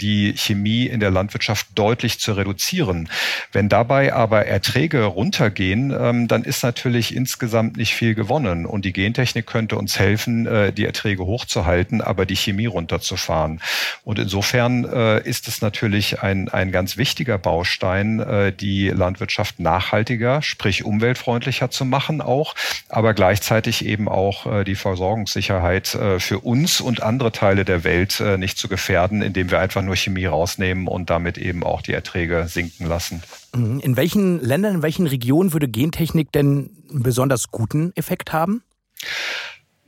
die 0.00 0.34
Chemie 0.36 0.86
in 0.86 1.00
der 1.00 1.10
Landwirtschaft 1.10 1.66
deutlich 1.74 2.18
zu 2.20 2.32
reduzieren. 2.32 3.08
Wenn 3.52 3.68
dabei 3.68 4.12
aber 4.12 4.46
Erträge 4.46 5.04
runtergehen, 5.04 5.94
ähm, 5.98 6.28
dann 6.28 6.44
ist 6.44 6.62
natürlich 6.62 7.14
insgesamt 7.14 7.76
nicht 7.76 7.94
viel 7.94 8.14
gewonnen. 8.14 8.66
Und 8.66 8.84
die 8.84 8.92
Gentechnik 8.92 9.46
könnte 9.46 9.76
uns 9.76 9.98
helfen, 9.98 10.46
äh, 10.46 10.72
die 10.72 10.84
Erträge 10.84 11.24
hochzuhalten, 11.24 12.00
aber 12.00 12.26
die 12.26 12.36
Chemie 12.36 12.66
runterzufahren. 12.66 13.60
Und 14.04 14.18
insofern 14.18 14.84
äh, 14.84 15.20
ist 15.22 15.48
es 15.48 15.62
natürlich 15.62 16.22
ein, 16.22 16.48
ein 16.48 16.72
ganz 16.72 16.96
wichtiger 16.96 17.38
Baustein, 17.38 18.20
äh, 18.20 18.52
die 18.52 18.88
Landwirtschaft 18.88 19.60
nachhaltiger, 19.60 20.42
sprich 20.42 20.84
umweltfreundlicher 20.84 21.70
zu 21.70 21.84
machen 21.84 22.20
auch, 22.20 22.54
aber 22.88 23.14
gleichzeitig 23.14 23.84
eben 23.84 24.08
auch 24.08 24.64
die 24.64 24.74
Versorgungssicherheit 24.74 25.86
für 26.18 26.38
uns 26.40 26.80
und 26.80 27.02
andere 27.02 27.32
Teile 27.32 27.64
der 27.64 27.84
Welt 27.84 28.22
nicht 28.38 28.58
zu 28.58 28.68
gefährden, 28.68 29.22
indem 29.22 29.50
wir 29.50 29.58
einfach 29.58 29.82
nur 29.86 29.96
Chemie 29.96 30.26
rausnehmen 30.26 30.86
und 30.86 31.10
damit 31.10 31.38
eben 31.38 31.64
auch 31.64 31.80
die 31.80 31.92
Erträge 31.92 32.46
sinken 32.48 32.86
lassen. 32.86 33.22
Mhm. 33.54 33.80
In 33.80 33.96
welchen 33.96 34.40
Ländern, 34.40 34.76
in 34.76 34.82
welchen 34.82 35.06
Regionen 35.06 35.52
würde 35.52 35.68
Gentechnik 35.68 36.32
denn 36.32 36.70
einen 36.90 37.02
besonders 37.02 37.50
guten 37.50 37.92
Effekt 37.96 38.32
haben? 38.32 38.62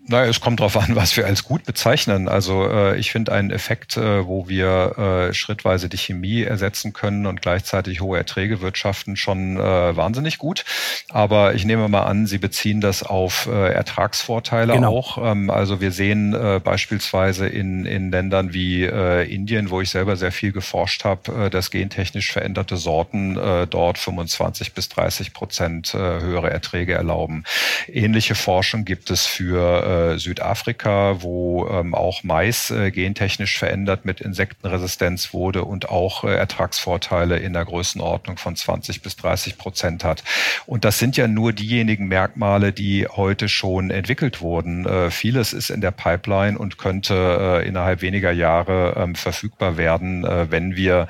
Naja, 0.08 0.30
es 0.30 0.40
kommt 0.40 0.60
darauf 0.60 0.76
an, 0.76 0.88
was 0.96 1.16
wir 1.16 1.26
als 1.26 1.44
gut 1.44 1.64
bezeichnen. 1.64 2.28
Also 2.28 2.68
äh, 2.68 2.98
ich 2.98 3.12
finde 3.12 3.32
einen 3.32 3.50
Effekt, 3.50 3.96
äh, 3.96 4.26
wo 4.26 4.48
wir 4.48 5.28
äh, 5.28 5.34
schrittweise 5.34 5.88
die 5.88 5.98
Chemie 5.98 6.42
ersetzen 6.42 6.92
können 6.92 7.26
und 7.26 7.42
gleichzeitig 7.42 8.00
hohe 8.00 8.16
Erträge 8.16 8.60
wirtschaften, 8.60 9.16
schon 9.16 9.58
äh, 9.58 9.96
wahnsinnig 9.96 10.38
gut. 10.38 10.64
Aber 11.10 11.54
ich 11.54 11.64
nehme 11.64 11.88
mal 11.88 12.02
an, 12.02 12.26
Sie 12.26 12.38
beziehen 12.38 12.80
das 12.80 13.02
auf 13.02 13.46
äh, 13.46 13.72
Ertragsvorteile 13.72 14.72
genau. 14.72 14.96
auch. 14.96 15.18
Ähm, 15.18 15.50
also 15.50 15.80
wir 15.80 15.92
sehen 15.92 16.34
äh, 16.34 16.60
beispielsweise 16.62 17.46
in, 17.46 17.84
in 17.84 18.10
Ländern 18.10 18.54
wie 18.54 18.84
äh, 18.84 19.30
Indien, 19.32 19.70
wo 19.70 19.82
ich 19.82 19.90
selber 19.90 20.16
sehr 20.16 20.32
viel 20.32 20.52
geforscht 20.52 21.04
habe, 21.04 21.46
äh, 21.46 21.50
dass 21.50 21.70
gentechnisch 21.70 22.32
veränderte 22.32 22.78
Sorten 22.78 23.36
äh, 23.36 23.66
dort 23.66 23.98
25 23.98 24.72
bis 24.72 24.88
30 24.88 25.34
Prozent 25.34 25.94
äh, 25.94 25.98
höhere 25.98 26.50
Erträge 26.50 26.94
erlauben. 26.94 27.44
Ähnliche 27.92 28.34
Forschung 28.34 28.84
gibt 28.84 29.10
es 29.10 29.24
für 29.26 30.14
äh, 30.14 30.18
Südafrika, 30.18 31.22
wo 31.22 31.66
ähm, 31.68 31.94
auch 31.94 32.22
Mais 32.22 32.70
äh, 32.70 32.90
gentechnisch 32.90 33.58
verändert 33.58 34.04
mit 34.04 34.20
Insektenresistenz 34.20 35.32
wurde 35.32 35.64
und 35.64 35.88
auch 35.88 36.24
äh, 36.24 36.34
Ertragsvorteile 36.34 37.38
in 37.38 37.54
der 37.54 37.64
Größenordnung 37.64 38.36
von 38.36 38.56
20 38.56 39.00
bis 39.02 39.14
30 39.16 39.58
Prozent 39.58 40.02
hat. 40.04 40.24
Und 40.66 40.84
das 40.84 40.98
sind 40.98 41.16
ja 41.16 41.28
nur 41.28 41.52
diejenigen 41.52 42.08
Merkmale, 42.08 42.72
die 42.72 43.06
heute 43.06 43.48
schon 43.48 43.90
entwickelt 43.90 44.40
wurden. 44.40 44.84
Äh, 44.86 45.10
vieles 45.10 45.52
ist 45.52 45.70
in 45.70 45.80
der 45.80 45.92
Pipeline 45.92 46.58
und 46.58 46.78
könnte 46.78 47.60
äh, 47.64 47.66
innerhalb 47.66 48.02
weniger 48.02 48.32
Jahre 48.32 48.94
ähm, 48.96 49.14
verfügbar 49.14 49.76
werden, 49.76 50.24
äh, 50.24 50.50
wenn 50.50 50.74
wir 50.76 51.06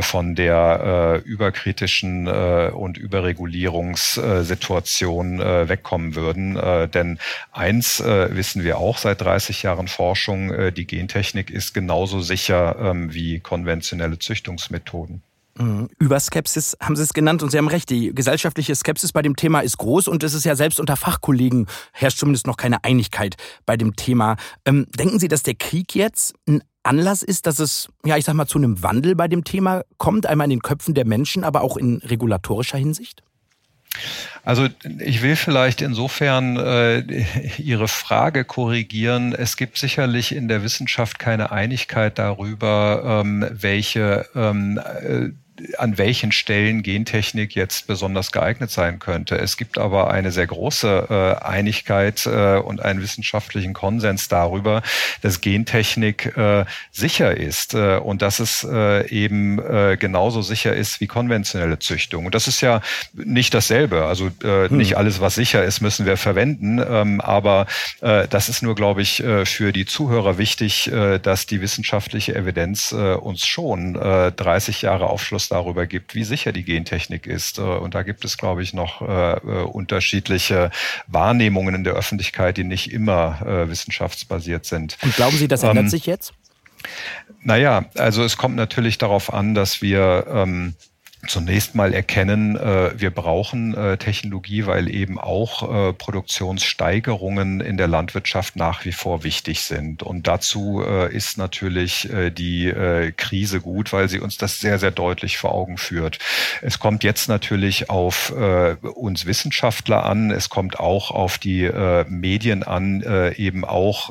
von 0.00 0.34
der 0.34 1.22
überkritischen 1.24 2.28
und 2.28 2.98
Überregulierungssituation 2.98 5.40
äh, 5.40 5.68
wegkommen 6.02 6.14
würden. 6.14 6.56
Äh, 6.56 6.88
denn 6.88 7.18
eins 7.52 8.00
äh, 8.00 8.34
wissen 8.34 8.64
wir 8.64 8.78
auch 8.78 8.98
seit 8.98 9.20
30 9.20 9.62
Jahren 9.62 9.88
Forschung, 9.88 10.50
äh, 10.50 10.72
die 10.72 10.86
Gentechnik 10.86 11.50
ist 11.50 11.74
genauso 11.74 12.20
sicher 12.20 12.76
ähm, 12.78 13.12
wie 13.12 13.40
konventionelle 13.40 14.18
Züchtungsmethoden. 14.18 15.22
Mhm. 15.58 15.90
Überskepsis 15.98 16.76
haben 16.80 16.96
Sie 16.96 17.02
es 17.02 17.12
genannt 17.12 17.42
und 17.42 17.50
Sie 17.50 17.58
haben 17.58 17.68
recht, 17.68 17.90
die 17.90 18.14
gesellschaftliche 18.14 18.74
Skepsis 18.74 19.12
bei 19.12 19.20
dem 19.20 19.36
Thema 19.36 19.60
ist 19.60 19.76
groß 19.76 20.08
und 20.08 20.22
es 20.22 20.32
ist 20.32 20.44
ja 20.44 20.56
selbst 20.56 20.80
unter 20.80 20.96
Fachkollegen 20.96 21.66
herrscht 21.92 22.18
zumindest 22.18 22.46
noch 22.46 22.56
keine 22.56 22.84
Einigkeit 22.84 23.36
bei 23.66 23.76
dem 23.76 23.94
Thema. 23.94 24.36
Ähm, 24.64 24.86
denken 24.98 25.18
Sie, 25.18 25.28
dass 25.28 25.42
der 25.42 25.54
Krieg 25.54 25.94
jetzt 25.94 26.34
ein 26.48 26.62
Anlass 26.84 27.22
ist, 27.22 27.46
dass 27.46 27.60
es, 27.60 27.88
ja, 28.04 28.16
ich 28.16 28.24
sag 28.24 28.34
mal, 28.34 28.46
zu 28.46 28.58
einem 28.58 28.82
Wandel 28.82 29.14
bei 29.14 29.28
dem 29.28 29.44
Thema 29.44 29.82
kommt, 29.98 30.26
einmal 30.26 30.46
in 30.46 30.50
den 30.50 30.62
Köpfen 30.62 30.94
der 30.94 31.06
Menschen, 31.06 31.44
aber 31.44 31.60
auch 31.60 31.76
in 31.76 31.98
regulatorischer 31.98 32.78
Hinsicht? 32.78 33.22
Also 34.44 34.68
ich 34.98 35.22
will 35.22 35.36
vielleicht 35.36 35.82
insofern 35.82 36.56
äh, 36.56 37.24
Ihre 37.58 37.86
Frage 37.86 38.44
korrigieren. 38.44 39.32
Es 39.32 39.56
gibt 39.56 39.78
sicherlich 39.78 40.34
in 40.34 40.48
der 40.48 40.64
Wissenschaft 40.64 41.20
keine 41.20 41.52
Einigkeit 41.52 42.18
darüber, 42.18 43.22
ähm, 43.24 43.46
welche 43.52 44.26
ähm, 44.34 44.78
äh, 44.78 45.28
an 45.78 45.98
welchen 45.98 46.32
Stellen 46.32 46.82
Gentechnik 46.82 47.54
jetzt 47.54 47.86
besonders 47.86 48.32
geeignet 48.32 48.70
sein 48.70 48.98
könnte. 48.98 49.36
Es 49.36 49.56
gibt 49.56 49.78
aber 49.78 50.10
eine 50.10 50.32
sehr 50.32 50.46
große 50.46 51.38
äh, 51.40 51.44
Einigkeit 51.44 52.26
äh, 52.26 52.56
und 52.56 52.80
einen 52.82 53.02
wissenschaftlichen 53.02 53.74
Konsens 53.74 54.28
darüber, 54.28 54.82
dass 55.20 55.40
Gentechnik 55.40 56.36
äh, 56.36 56.64
sicher 56.90 57.36
ist 57.36 57.74
äh, 57.74 57.98
und 57.98 58.22
dass 58.22 58.40
es 58.40 58.66
äh, 58.68 59.06
eben 59.08 59.58
äh, 59.58 59.96
genauso 59.98 60.40
sicher 60.40 60.74
ist 60.74 61.00
wie 61.00 61.06
konventionelle 61.06 61.78
Züchtung. 61.78 62.26
Und 62.26 62.34
das 62.34 62.48
ist 62.48 62.62
ja 62.62 62.80
nicht 63.12 63.52
dasselbe. 63.52 64.06
Also 64.06 64.30
hm. 64.40 64.76
nicht 64.76 64.96
alles, 64.96 65.20
was 65.20 65.34
sicher 65.34 65.62
ist, 65.64 65.80
müssen 65.80 66.06
wir 66.06 66.16
verwenden. 66.16 66.82
Ähm, 66.84 67.20
aber 67.20 67.66
das 68.00 68.48
ist 68.48 68.62
nur, 68.62 68.74
glaube 68.74 69.02
ich, 69.02 69.22
für 69.44 69.72
die 69.72 69.86
Zuhörer 69.86 70.38
wichtig, 70.38 70.90
dass 71.22 71.46
die 71.46 71.60
wissenschaftliche 71.60 72.34
Evidenz 72.34 72.92
uns 72.92 73.46
schon 73.46 73.94
30 73.94 74.82
Jahre 74.82 75.08
Aufschluss 75.08 75.41
darüber 75.48 75.86
gibt, 75.86 76.14
wie 76.14 76.24
sicher 76.24 76.52
die 76.52 76.64
Gentechnik 76.64 77.26
ist. 77.26 77.58
Äh, 77.58 77.62
und 77.62 77.94
da 77.94 78.02
gibt 78.02 78.24
es, 78.24 78.36
glaube 78.36 78.62
ich, 78.62 78.72
noch 78.72 79.02
äh, 79.02 79.32
äh, 79.32 79.62
unterschiedliche 79.64 80.70
Wahrnehmungen 81.06 81.74
in 81.74 81.84
der 81.84 81.94
Öffentlichkeit, 81.94 82.56
die 82.56 82.64
nicht 82.64 82.92
immer 82.92 83.40
wissenschaftsbasiert 83.68 84.66
sind. 84.66 84.96
Und 85.02 85.14
glauben 85.16 85.36
Sie, 85.36 85.48
das 85.48 85.62
ändert 85.62 85.84
ähm, 85.84 85.88
sich 85.88 86.06
jetzt? 86.06 86.32
Naja, 87.42 87.86
also 87.94 88.22
es 88.22 88.36
kommt 88.36 88.56
natürlich 88.56 88.98
darauf 88.98 89.32
an, 89.32 89.54
dass 89.54 89.82
wir 89.82 90.26
ähm, 90.28 90.74
zunächst 91.28 91.76
mal 91.76 91.94
erkennen, 91.94 92.56
äh, 92.56 92.98
wir 92.98 93.10
brauchen 93.10 93.74
äh, 93.74 93.96
Technologie, 93.96 94.66
weil 94.66 94.92
eben 94.92 95.20
auch 95.20 95.90
äh, 95.90 95.92
Produktionssteigerungen 95.92 97.60
in 97.60 97.76
der 97.76 97.86
Landwirtschaft 97.86 98.56
nach 98.56 98.84
wie 98.84 98.92
vor 98.92 99.22
wichtig 99.22 99.60
sind. 99.62 100.02
Und 100.02 100.26
dazu 100.26 100.82
ist 100.82 101.38
natürlich 101.38 102.08
die 102.36 102.72
Krise 103.16 103.60
gut, 103.60 103.92
weil 103.92 104.08
sie 104.08 104.20
uns 104.20 104.36
das 104.36 104.58
sehr, 104.60 104.78
sehr 104.78 104.90
deutlich 104.90 105.38
vor 105.38 105.52
Augen 105.52 105.78
führt. 105.78 106.18
Es 106.60 106.78
kommt 106.78 107.04
jetzt 107.04 107.28
natürlich 107.28 107.90
auf 107.90 108.32
uns 108.32 109.26
Wissenschaftler 109.26 110.04
an, 110.04 110.30
es 110.30 110.48
kommt 110.48 110.78
auch 110.78 111.10
auf 111.10 111.38
die 111.38 111.70
Medien 112.08 112.62
an, 112.62 113.32
eben 113.36 113.64
auch 113.64 114.10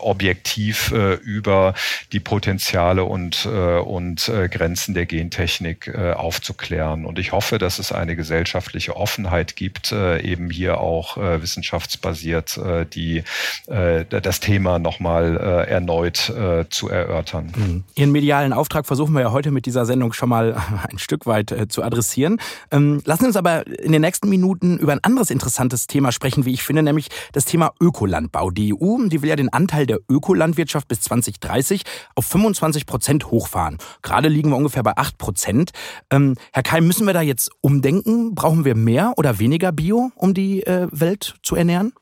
objektiv 0.00 0.92
über 0.92 1.74
die 2.12 2.20
Potenziale 2.20 3.04
und, 3.04 3.46
und 3.46 4.30
Grenzen 4.50 4.94
der 4.94 5.06
Gentechnik 5.06 5.92
äh, 6.00 6.12
aufzuklären. 6.12 7.04
Und 7.04 7.18
ich 7.18 7.32
hoffe, 7.32 7.58
dass 7.58 7.78
es 7.78 7.92
eine 7.92 8.16
gesellschaftliche 8.16 8.96
Offenheit 8.96 9.54
gibt, 9.54 9.92
äh, 9.92 10.20
eben 10.22 10.48
hier 10.48 10.80
auch 10.80 11.18
äh, 11.18 11.42
wissenschaftsbasiert 11.42 12.58
die, 12.94 13.22
das 13.66 14.40
Thema 14.40 14.78
nochmal 14.78 15.36
erneut 15.68 16.32
zu 16.70 16.88
erörtern. 16.88 17.52
Mhm. 17.56 17.84
Ihren 17.94 18.12
medialen 18.12 18.52
Auftrag 18.52 18.86
versuchen 18.86 19.12
wir 19.12 19.20
ja 19.20 19.32
heute 19.32 19.50
mit 19.50 19.66
dieser 19.66 19.84
Sendung 19.84 20.12
schon 20.12 20.28
mal 20.28 20.56
ein 20.90 20.98
Stück 20.98 21.26
weit 21.26 21.54
zu 21.68 21.82
adressieren. 21.82 22.40
Ähm, 22.70 23.02
lassen 23.04 23.22
Sie 23.22 23.26
uns 23.28 23.36
aber 23.36 23.66
in 23.66 23.92
den 23.92 24.02
nächsten 24.02 24.28
Minuten 24.28 24.78
über 24.78 24.92
ein 24.92 25.02
anderes 25.02 25.30
interessantes 25.30 25.86
Thema 25.86 26.12
sprechen, 26.12 26.44
wie 26.44 26.52
ich 26.52 26.62
finde, 26.62 26.82
nämlich 26.82 27.08
das 27.32 27.44
Thema 27.44 27.72
Ökolandbau. 27.80 28.50
Die 28.50 28.74
EU, 28.74 29.08
die 29.08 29.22
will 29.22 29.28
ja 29.28 29.36
den 29.36 29.52
Anteil 29.52 29.86
der 29.86 29.98
Ökolandwirtschaft 30.08 30.88
bis 30.88 31.00
2030 31.02 31.82
auf 32.14 32.24
25 32.26 32.86
Prozent 32.86 33.30
hochfahren. 33.30 33.78
Gerade 34.02 34.28
liegen 34.28 34.50
wir 34.50 34.56
ungefähr 34.56 34.82
bei 34.82 34.96
8 34.96 35.18
Prozent. 35.18 35.72
Ähm, 36.10 36.36
Herr 36.52 36.62
Keim, 36.62 36.86
müssen 36.86 37.06
wir 37.06 37.14
da 37.14 37.22
jetzt 37.22 37.50
umdenken? 37.60 38.34
Brauchen 38.34 38.64
wir 38.64 38.74
mehr 38.74 39.14
oder 39.16 39.38
weniger 39.38 39.72
Bio, 39.72 40.10
um 40.14 40.34
die 40.34 40.62
äh, 40.66 40.88
Welt 40.90 41.36
zu 41.42 41.56
ernähren? 41.56 41.92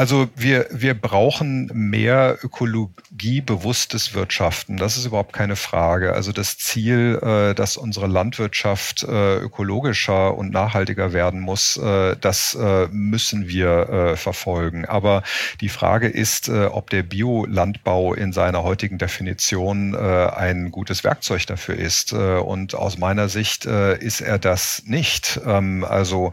Also 0.00 0.30
wir, 0.34 0.66
wir 0.70 0.94
brauchen 0.94 1.70
mehr 1.74 2.38
ökologiebewusstes 2.42 4.14
Wirtschaften. 4.14 4.78
Das 4.78 4.96
ist 4.96 5.04
überhaupt 5.04 5.34
keine 5.34 5.56
Frage. 5.56 6.14
Also 6.14 6.32
das 6.32 6.56
Ziel, 6.56 7.20
äh, 7.22 7.54
dass 7.54 7.76
unsere 7.76 8.06
Landwirtschaft 8.06 9.02
äh, 9.02 9.36
ökologischer 9.36 10.38
und 10.38 10.52
nachhaltiger 10.52 11.12
werden 11.12 11.40
muss, 11.40 11.76
äh, 11.76 12.16
das 12.18 12.56
müssen 12.90 13.48
wir 13.48 14.14
verfolgen. 14.16 14.86
Aber 14.86 15.22
die 15.60 15.68
Frage 15.68 16.08
ist, 16.08 16.48
ob 16.48 16.88
der 16.90 17.02
Biolandbau 17.02 18.14
in 18.14 18.32
seiner 18.32 18.62
heutigen 18.62 18.98
Definition 18.98 19.94
ein 19.94 20.70
gutes 20.70 21.04
Werkzeug 21.04 21.46
dafür 21.46 21.76
ist. 21.76 22.12
und 22.12 22.74
aus 22.74 22.98
meiner 22.98 23.28
Sicht 23.28 23.64
ist 23.64 24.20
er 24.20 24.38
das 24.38 24.82
nicht. 24.86 25.40
Ähm, 25.46 25.84
also 25.84 26.32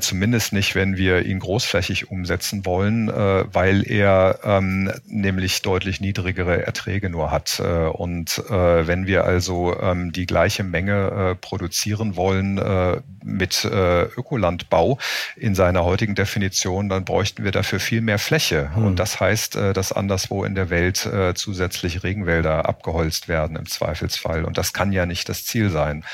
zumindest 0.00 0.52
nicht, 0.52 0.74
wenn 0.74 0.96
wir 0.96 1.24
ihn 1.24 1.38
großflächig 1.38 2.10
umsetzen 2.10 2.64
wollen 2.64 2.83
wollen, 2.84 3.08
äh, 3.08 3.44
weil 3.52 3.90
er 3.90 4.40
ähm, 4.44 4.90
nämlich 5.06 5.62
deutlich 5.62 6.00
niedrigere 6.00 6.66
Erträge 6.66 7.10
nur 7.10 7.30
hat. 7.30 7.60
Äh, 7.60 7.86
und 7.86 8.38
äh, 8.50 8.86
wenn 8.86 9.06
wir 9.06 9.24
also 9.24 9.78
ähm, 9.80 10.12
die 10.12 10.26
gleiche 10.26 10.64
Menge 10.64 11.32
äh, 11.32 11.34
produzieren 11.34 12.16
wollen 12.16 12.58
äh, 12.58 13.00
mit 13.22 13.64
äh, 13.64 14.02
Ökolandbau 14.02 14.98
in 15.36 15.54
seiner 15.54 15.84
heutigen 15.84 16.14
Definition, 16.14 16.88
dann 16.88 17.04
bräuchten 17.04 17.44
wir 17.44 17.52
dafür 17.52 17.80
viel 17.80 18.00
mehr 18.00 18.18
Fläche. 18.18 18.74
Hm. 18.74 18.84
Und 18.84 18.98
das 18.98 19.20
heißt, 19.20 19.56
äh, 19.56 19.72
dass 19.72 19.92
anderswo 19.92 20.44
in 20.44 20.54
der 20.54 20.70
Welt 20.70 21.06
äh, 21.06 21.34
zusätzlich 21.34 22.02
Regenwälder 22.02 22.68
abgeholzt 22.68 23.28
werden 23.28 23.56
im 23.56 23.66
Zweifelsfall. 23.66 24.44
Und 24.44 24.58
das 24.58 24.72
kann 24.72 24.92
ja 24.92 25.06
nicht 25.06 25.28
das 25.28 25.44
Ziel 25.44 25.70
sein. 25.70 26.04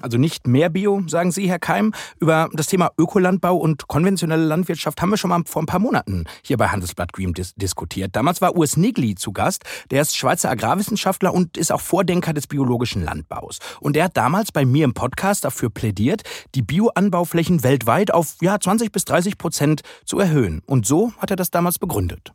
Also 0.00 0.18
nicht 0.18 0.46
mehr 0.46 0.68
Bio, 0.68 1.02
sagen 1.06 1.32
Sie, 1.32 1.48
Herr 1.48 1.58
Keim. 1.58 1.92
Über 2.20 2.48
das 2.52 2.66
Thema 2.66 2.90
Ökolandbau 2.98 3.56
und 3.56 3.88
konventionelle 3.88 4.44
Landwirtschaft 4.44 5.00
haben 5.00 5.10
wir 5.10 5.16
schon 5.16 5.30
mal 5.30 5.42
vor 5.46 5.62
ein 5.62 5.66
paar 5.66 5.80
Monaten 5.80 6.24
hier 6.42 6.56
bei 6.56 6.68
Handelsblatt 6.68 7.12
Green 7.12 7.34
dis 7.34 7.54
diskutiert. 7.54 8.14
Damals 8.14 8.40
war 8.40 8.56
Urs 8.56 8.76
Nigli 8.76 9.14
zu 9.14 9.32
Gast. 9.32 9.64
Der 9.90 10.02
ist 10.02 10.16
Schweizer 10.16 10.50
Agrarwissenschaftler 10.50 11.32
und 11.32 11.56
ist 11.56 11.72
auch 11.72 11.80
Vordenker 11.80 12.32
des 12.32 12.46
biologischen 12.46 13.02
Landbaus. 13.02 13.58
Und 13.80 13.96
er 13.96 14.04
hat 14.04 14.16
damals 14.16 14.52
bei 14.52 14.64
mir 14.64 14.84
im 14.84 14.94
Podcast 14.94 15.44
dafür 15.44 15.70
plädiert, 15.70 16.22
die 16.54 16.62
Bioanbauflächen 16.62 17.62
weltweit 17.62 18.12
auf 18.12 18.36
ja, 18.40 18.58
20 18.58 18.92
bis 18.92 19.04
30 19.04 19.38
Prozent 19.38 19.82
zu 20.04 20.18
erhöhen. 20.18 20.62
Und 20.66 20.86
so 20.86 21.12
hat 21.18 21.30
er 21.30 21.36
das 21.36 21.50
damals 21.50 21.78
begründet. 21.78 22.32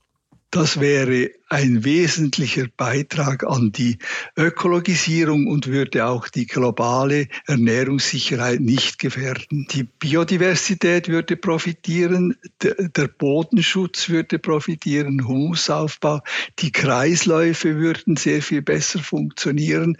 Das 0.54 0.80
wäre 0.80 1.32
ein 1.50 1.84
wesentlicher 1.84 2.68
Beitrag 2.78 3.44
an 3.44 3.72
die 3.72 3.98
Ökologisierung 4.38 5.48
und 5.48 5.66
würde 5.66 6.06
auch 6.06 6.30
die 6.30 6.46
globale 6.46 7.28
Ernährungssicherheit 7.48 8.60
nicht 8.60 9.00
gefährden. 9.00 9.66
Die 9.72 9.82
Biodiversität 9.82 11.08
würde 11.08 11.38
profitieren, 11.38 12.36
der 12.62 13.08
Bodenschutz 13.08 14.10
würde 14.10 14.38
profitieren, 14.38 15.28
Humusaufbau, 15.28 16.20
die 16.60 16.72
Kreisläufe 16.72 17.78
würden 17.78 18.16
sehr 18.16 18.44
viel 18.44 18.62
besser 18.62 19.00
funktionieren. 19.00 19.98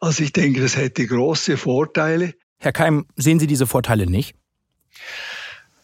Also 0.00 0.24
ich 0.24 0.32
denke, 0.32 0.62
das 0.62 0.78
hätte 0.78 1.06
große 1.06 1.58
Vorteile. 1.58 2.32
Herr 2.56 2.72
Keim, 2.72 3.04
sehen 3.16 3.38
Sie 3.38 3.46
diese 3.46 3.66
Vorteile 3.66 4.06
nicht? 4.06 4.34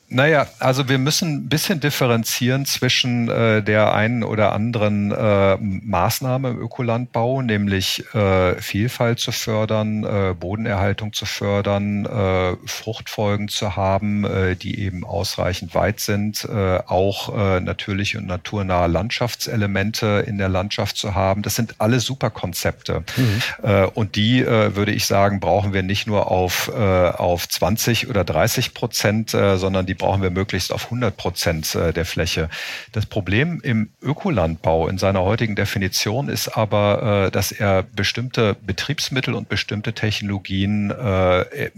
Naja, 0.09 0.47
also 0.61 0.89
wir 0.89 0.99
müssen 0.99 1.35
ein 1.35 1.49
bisschen 1.49 1.81
differenzieren 1.81 2.65
zwischen 2.65 3.29
äh, 3.29 3.61
der 3.61 3.93
einen 3.93 4.23
oder 4.23 4.53
anderen 4.53 5.11
äh, 5.11 5.57
Maßnahme 5.57 6.51
im 6.51 6.61
Ökolandbau, 6.61 7.43
nämlich 7.43 8.05
äh, 8.15 8.55
Vielfalt 8.61 9.19
zu 9.19 9.33
fördern, 9.33 10.05
äh, 10.05 10.35
Bodenerhaltung 10.39 11.13
zu 11.13 11.27
fördern, 11.27 12.07
äh, 12.07 12.57
Fruchtfolgen 12.67 13.49
zu 13.49 13.75
haben, 13.75 14.25
äh, 14.25 14.55
die 14.55 14.79
eben 14.79 15.05
ausreichend 15.05 15.75
weit 15.75 15.99
sind, 15.99 16.45
äh, 16.45 16.79
auch 16.87 17.37
äh, 17.37 17.61
natürliche 17.61 18.19
und 18.19 18.27
naturnahe 18.27 18.87
Landschaftselemente 18.87 20.25
in 20.25 20.39
der 20.39 20.49
Landschaft 20.49 20.99
zu 20.99 21.17
haben. 21.17 21.43
Das 21.43 21.57
sind 21.57 21.75
alle 21.79 21.99
super 21.99 22.31
Konzepte. 22.31 23.03
Mhm. 23.17 23.43
Äh, 23.65 23.87
und 23.87 24.15
die, 24.15 24.41
äh, 24.43 24.77
würde 24.77 24.93
ich 24.93 25.07
sagen, 25.07 25.41
brauchen 25.41 25.73
wir 25.73 25.83
nicht 25.83 26.07
nur 26.07 26.31
auf, 26.31 26.71
äh, 26.73 26.81
auf 26.81 27.49
20 27.49 28.09
oder 28.09 28.23
30 28.23 28.73
Prozent, 28.73 29.35
äh, 29.35 29.57
sondern 29.57 29.85
die 29.85 29.96
brauchen 29.97 30.23
wir 30.23 30.31
möglichst 30.31 30.73
auf 30.73 30.85
100 30.85 31.17
Prozent 31.17 31.75
äh, 31.75 31.93
der 31.93 32.05
Fläche. 32.05 32.49
Das 32.93 33.07
Problem 33.07 33.61
im 33.63 33.91
Ökolandbau 34.03 34.89
in 34.89 34.99
seiner 34.99 35.23
heutigen 35.23 35.57
Definition 35.57 36.29
ist 36.29 36.49
aber, 36.49 37.27
äh, 37.27 37.31
dass 37.31 37.53
er 37.53 37.83
bestimmte 37.83 38.57
Betriebsmittel 38.67 39.35
und 39.35 39.49
bestimmte 39.49 39.93
Technologien 39.93 40.91
äh, 40.91 41.71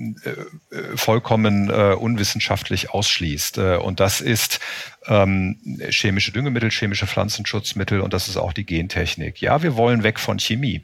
vollkommen 0.95 1.71
unwissenschaftlich 1.71 2.91
ausschließt. 2.91 3.59
Und 3.59 4.01
das 4.01 4.21
ist 4.21 4.61
ähm, 5.07 5.59
chemische 5.91 6.33
Düngemittel, 6.33 6.71
chemische 6.71 7.07
Pflanzenschutzmittel 7.07 8.01
und 8.01 8.13
das 8.13 8.29
ist 8.29 8.37
auch 8.37 8.53
die 8.53 8.65
Gentechnik. 8.65 9.41
Ja, 9.41 9.63
wir 9.63 9.77
wollen 9.77 10.03
weg 10.03 10.21
von 10.21 10.39
Chemie. 10.39 10.83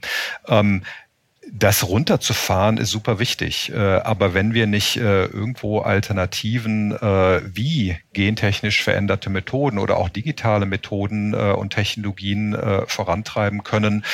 Das 1.52 1.86
runterzufahren 1.88 2.78
ist 2.78 2.90
super 2.90 3.18
wichtig. 3.18 3.72
Äh, 3.72 3.78
aber 3.78 4.34
wenn 4.34 4.54
wir 4.54 4.66
nicht 4.66 4.96
äh, 4.96 5.24
irgendwo 5.26 5.80
Alternativen 5.80 6.92
äh, 6.92 7.40
wie 7.44 7.96
gentechnisch 8.12 8.82
veränderte 8.82 9.30
Methoden 9.30 9.78
oder 9.78 9.96
auch 9.96 10.08
digitale 10.08 10.66
Methoden 10.66 11.34
und 11.34 11.70
Technologien 11.70 12.56
vorantreiben 12.86 13.64
können, 13.64 14.04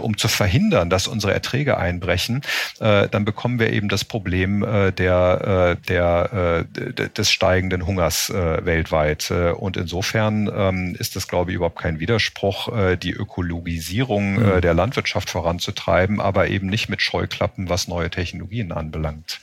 um 0.00 0.16
zu 0.16 0.28
verhindern, 0.28 0.90
dass 0.90 1.08
unsere 1.08 1.32
Erträge 1.32 1.76
einbrechen, 1.76 2.42
dann 2.78 3.24
bekommen 3.24 3.58
wir 3.58 3.72
eben 3.72 3.88
das 3.88 4.04
Problem 4.04 4.60
der, 4.60 5.76
der, 5.88 6.64
des 6.64 7.30
steigenden 7.32 7.84
Hungers 7.84 8.30
weltweit. 8.30 9.32
Und 9.32 9.76
insofern 9.76 10.48
ähm, 10.54 10.96
ist 10.96 11.16
das, 11.16 11.26
glaube 11.26 11.50
ich, 11.50 11.56
überhaupt 11.56 11.80
kein 11.80 11.98
Widerspruch, 11.98 12.96
die 12.98 13.12
Ökologisierung 13.12 14.34
mhm. 14.34 14.60
der 14.60 14.74
Landwirtschaft 14.74 15.30
voranzutreiben, 15.30 16.20
aber 16.20 16.46
eben 16.46 16.68
nicht 16.68 16.77
mit 16.88 17.02
Scheuklappen, 17.02 17.68
was 17.68 17.88
neue 17.88 18.10
Technologien 18.10 18.72
anbelangt. 18.72 19.40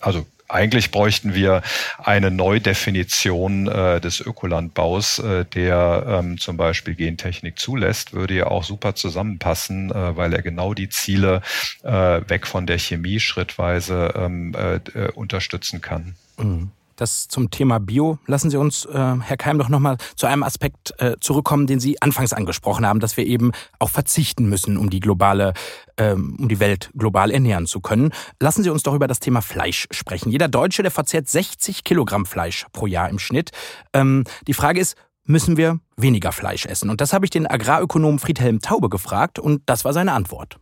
Also 0.00 0.26
eigentlich 0.48 0.90
bräuchten 0.90 1.34
wir 1.34 1.62
eine 1.98 2.30
Neudefinition 2.30 3.66
äh, 3.66 4.00
des 4.00 4.20
Ökolandbaus, 4.20 5.18
äh, 5.18 5.44
der 5.44 6.04
ähm, 6.06 6.38
zum 6.38 6.56
Beispiel 6.56 6.94
Gentechnik 6.94 7.58
zulässt, 7.58 8.12
würde 8.12 8.34
ja 8.34 8.46
auch 8.46 8.62
super 8.62 8.94
zusammenpassen, 8.94 9.90
äh, 9.90 10.16
weil 10.16 10.32
er 10.32 10.42
genau 10.42 10.74
die 10.74 10.88
Ziele 10.88 11.42
äh, 11.82 11.90
weg 11.90 12.46
von 12.46 12.66
der 12.66 12.78
Chemie 12.78 13.18
schrittweise 13.18 14.14
ähm, 14.16 14.54
äh, 14.54 14.76
äh, 14.76 15.10
unterstützen 15.12 15.80
kann. 15.80 16.14
Mhm. 16.38 16.70
Das 16.96 17.28
zum 17.28 17.50
Thema 17.50 17.78
Bio. 17.78 18.18
Lassen 18.26 18.50
Sie 18.50 18.56
uns, 18.56 18.86
äh, 18.86 18.92
Herr 19.20 19.36
Keim, 19.36 19.58
doch 19.58 19.68
nochmal 19.68 19.98
zu 20.16 20.26
einem 20.26 20.42
Aspekt 20.42 20.94
äh, 20.98 21.16
zurückkommen, 21.20 21.66
den 21.66 21.78
Sie 21.78 22.00
anfangs 22.00 22.32
angesprochen 22.32 22.86
haben, 22.86 23.00
dass 23.00 23.16
wir 23.16 23.26
eben 23.26 23.52
auch 23.78 23.90
verzichten 23.90 24.48
müssen, 24.48 24.76
um 24.78 24.90
die 24.90 25.00
globale, 25.00 25.52
ähm, 25.98 26.36
um 26.38 26.48
die 26.48 26.58
Welt 26.58 26.90
global 26.96 27.30
ernähren 27.30 27.66
zu 27.66 27.80
können. 27.80 28.12
Lassen 28.40 28.62
Sie 28.62 28.70
uns 28.70 28.82
doch 28.82 28.94
über 28.94 29.06
das 29.06 29.20
Thema 29.20 29.42
Fleisch 29.42 29.86
sprechen. 29.90 30.30
Jeder 30.30 30.48
Deutsche, 30.48 30.82
der 30.82 30.90
verzehrt 30.90 31.28
60 31.28 31.84
Kilogramm 31.84 32.26
Fleisch 32.26 32.66
pro 32.72 32.86
Jahr 32.86 33.10
im 33.10 33.18
Schnitt. 33.18 33.50
Ähm, 33.92 34.24
die 34.46 34.54
Frage 34.54 34.80
ist, 34.80 34.96
müssen 35.24 35.56
wir 35.56 35.80
weniger 35.96 36.32
Fleisch 36.32 36.66
essen? 36.66 36.88
Und 36.88 37.00
das 37.00 37.12
habe 37.12 37.26
ich 37.26 37.30
den 37.30 37.46
Agrarökonom 37.46 38.18
Friedhelm 38.18 38.60
Taube 38.60 38.88
gefragt 38.88 39.38
und 39.38 39.62
das 39.66 39.84
war 39.84 39.92
seine 39.92 40.12
Antwort. 40.12 40.58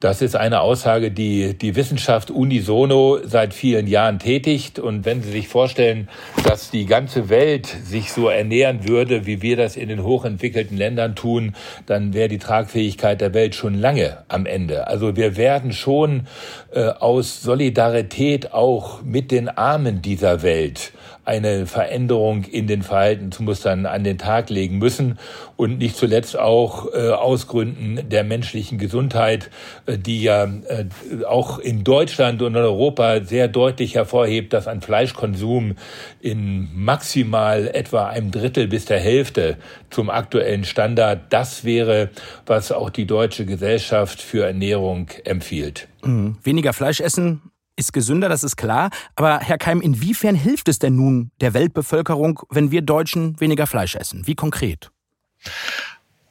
Das 0.00 0.22
ist 0.22 0.34
eine 0.34 0.62
Aussage, 0.62 1.10
die 1.10 1.52
die 1.52 1.76
Wissenschaft 1.76 2.30
unisono 2.30 3.18
seit 3.22 3.52
vielen 3.52 3.86
Jahren 3.86 4.18
tätigt. 4.18 4.78
Und 4.78 5.04
wenn 5.04 5.22
Sie 5.22 5.30
sich 5.30 5.48
vorstellen, 5.48 6.08
dass 6.42 6.70
die 6.70 6.86
ganze 6.86 7.28
Welt 7.28 7.66
sich 7.66 8.10
so 8.10 8.30
ernähren 8.30 8.88
würde, 8.88 9.26
wie 9.26 9.42
wir 9.42 9.58
das 9.58 9.76
in 9.76 9.90
den 9.90 10.02
hochentwickelten 10.02 10.78
Ländern 10.78 11.16
tun, 11.16 11.54
dann 11.84 12.14
wäre 12.14 12.28
die 12.28 12.38
Tragfähigkeit 12.38 13.20
der 13.20 13.34
Welt 13.34 13.54
schon 13.54 13.74
lange 13.74 14.16
am 14.28 14.46
Ende. 14.46 14.86
Also 14.86 15.16
wir 15.16 15.36
werden 15.36 15.74
schon 15.74 16.26
äh, 16.72 16.86
aus 16.86 17.42
Solidarität 17.42 18.54
auch 18.54 19.02
mit 19.02 19.30
den 19.30 19.50
Armen 19.50 20.00
dieser 20.00 20.40
Welt 20.40 20.92
eine 21.24 21.66
Veränderung 21.66 22.44
in 22.44 22.66
den 22.66 22.82
Verhaltensmustern 22.82 23.86
an 23.86 24.04
den 24.04 24.18
Tag 24.18 24.50
legen 24.50 24.78
müssen 24.78 25.18
und 25.56 25.78
nicht 25.78 25.96
zuletzt 25.96 26.38
auch 26.38 26.92
äh, 26.92 27.10
aus 27.10 27.46
Gründen 27.46 28.08
der 28.08 28.24
menschlichen 28.24 28.78
Gesundheit, 28.78 29.50
äh, 29.86 29.98
die 29.98 30.22
ja 30.22 30.44
äh, 30.44 30.86
auch 31.26 31.58
in 31.58 31.84
Deutschland 31.84 32.42
und 32.42 32.54
in 32.54 32.62
Europa 32.62 33.22
sehr 33.22 33.48
deutlich 33.48 33.94
hervorhebt, 33.94 34.52
dass 34.52 34.66
ein 34.66 34.80
Fleischkonsum 34.80 35.76
in 36.20 36.68
maximal 36.74 37.68
etwa 37.68 38.08
einem 38.08 38.30
Drittel 38.30 38.66
bis 38.66 38.86
der 38.86 39.00
Hälfte 39.00 39.56
zum 39.90 40.10
aktuellen 40.10 40.64
Standard 40.64 41.20
das 41.30 41.64
wäre, 41.64 42.10
was 42.46 42.72
auch 42.72 42.90
die 42.90 43.06
deutsche 43.06 43.44
Gesellschaft 43.44 44.22
für 44.22 44.46
Ernährung 44.46 45.08
empfiehlt. 45.24 45.88
Mhm. 46.02 46.38
Weniger 46.42 46.72
Fleisch 46.72 47.00
essen 47.00 47.49
ist 47.80 47.92
gesünder, 47.92 48.28
das 48.28 48.44
ist 48.44 48.56
klar. 48.56 48.90
Aber 49.16 49.40
Herr 49.40 49.58
Keim, 49.58 49.80
inwiefern 49.80 50.36
hilft 50.36 50.68
es 50.68 50.78
denn 50.78 50.94
nun 50.94 51.32
der 51.40 51.54
Weltbevölkerung, 51.54 52.40
wenn 52.50 52.70
wir 52.70 52.82
Deutschen 52.82 53.40
weniger 53.40 53.66
Fleisch 53.66 53.96
essen? 53.96 54.26
Wie 54.26 54.34
konkret? 54.34 54.90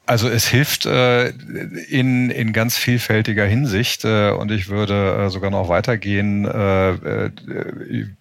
Also 0.09 0.27
es 0.27 0.47
hilft 0.47 0.87
äh, 0.87 1.27
in, 1.27 2.31
in 2.31 2.51
ganz 2.51 2.75
vielfältiger 2.75 3.45
Hinsicht 3.45 4.05
äh, 4.05 4.31
und 4.31 4.49
ich 4.49 4.67
würde 4.67 5.25
äh, 5.25 5.29
sogar 5.29 5.51
noch 5.51 5.69
weitergehen. 5.69 6.45
Äh, 6.45 6.93
äh, 6.93 7.31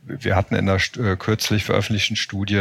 wir 0.05 0.37
hatten 0.37 0.55
in 0.55 0.66
der 0.66 0.77
äh, 0.77 1.16
kürzlich 1.16 1.64
veröffentlichten 1.64 2.16
Studie 2.16 2.57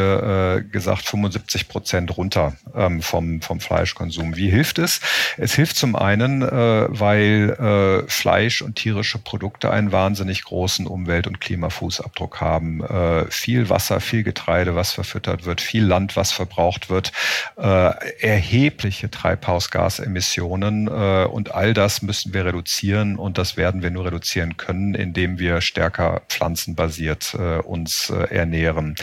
gesagt 0.71 1.05
75 1.07 1.67
Prozent 1.67 2.15
runter 2.15 2.55
ähm, 2.73 3.01
vom, 3.01 3.41
vom 3.41 3.59
Fleischkonsum. 3.59 4.37
Wie 4.37 4.49
hilft 4.49 4.79
es? 4.79 5.01
Es 5.35 5.55
hilft 5.55 5.75
zum 5.75 5.95
einen, 5.95 6.41
weil 6.41 8.05
Fleisch 8.07 8.61
und 8.61 8.75
tierische 8.75 9.17
Produkte 9.17 9.71
einen 9.71 9.91
wahnsinnig 9.91 10.43
großen 10.43 10.87
Umwelt- 10.87 11.27
und 11.27 11.41
Klimafußabdruck 11.41 12.41
haben. 12.41 12.81
Viel 13.29 13.69
Wasser, 13.69 13.99
viel 13.99 14.23
Getreide, 14.23 14.75
was 14.75 14.91
verfüttert 14.91 15.45
wird, 15.45 15.61
viel 15.61 15.85
Land, 15.85 16.15
was 16.15 16.31
verbraucht 16.31 16.89
wird, 16.89 17.11
erhebliche 17.55 19.09
Treibhausgasemissionen 19.17 20.87
äh, 20.87 21.25
und 21.25 21.53
all 21.53 21.73
das 21.73 22.03
müssen 22.03 22.33
wir 22.33 22.45
reduzieren 22.45 23.15
und 23.15 23.39
das 23.39 23.57
werden 23.57 23.81
wir 23.81 23.89
nur 23.89 24.05
reduzieren 24.05 24.57
können, 24.57 24.93
indem 24.93 25.39
wir 25.39 25.61
stärker 25.61 26.21
pflanzenbasiert 26.29 27.33
äh, 27.33 27.57
uns 27.57 28.11
äh, 28.11 28.35
ernähren. 28.35 28.95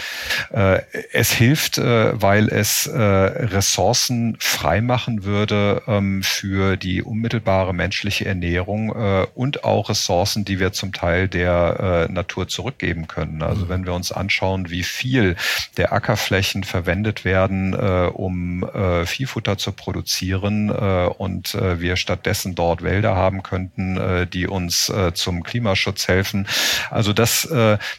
Äh, 0.52 0.82
es 1.12 1.32
hilft, 1.32 1.78
weil 1.78 2.48
es 2.48 2.88
Ressourcen 2.92 4.36
freimachen 4.38 5.24
würde 5.24 5.82
ähm, 5.86 6.22
für 6.22 6.76
die 6.76 7.02
unmittelbare 7.02 7.74
menschliche 7.74 8.26
Ernährung 8.26 8.90
und 9.34 9.64
auch 9.64 9.88
Ressourcen, 9.88 10.44
die 10.44 10.60
wir 10.60 10.72
zum 10.72 10.92
Teil 10.92 11.28
der 11.28 12.08
Natur 12.10 12.48
zurückgeben 12.48 13.08
können. 13.08 13.42
Also 13.42 13.64
mhm. 13.64 13.68
wenn 13.68 13.86
wir 13.86 13.94
uns 13.94 14.12
anschauen, 14.12 14.70
wie 14.70 14.82
viel 14.82 15.36
der 15.76 15.92
Ackerflächen 15.92 16.64
verwendet 16.64 17.24
werden, 17.24 17.74
um 17.74 18.64
Viehfutter 19.04 19.58
zu 19.58 19.72
produzieren, 19.72 20.03
produzieren 20.04 20.68
äh, 20.68 21.08
und 21.16 21.54
äh, 21.54 21.80
wir 21.80 21.96
stattdessen 21.96 22.54
dort 22.54 22.82
Wälder 22.82 23.16
haben 23.16 23.42
könnten, 23.42 23.96
äh, 23.96 24.26
die 24.26 24.46
uns 24.46 24.92
zum 25.14 25.42
Klimaschutz 25.42 26.08
helfen. 26.08 26.46
Also 26.90 27.14
das, 27.14 27.48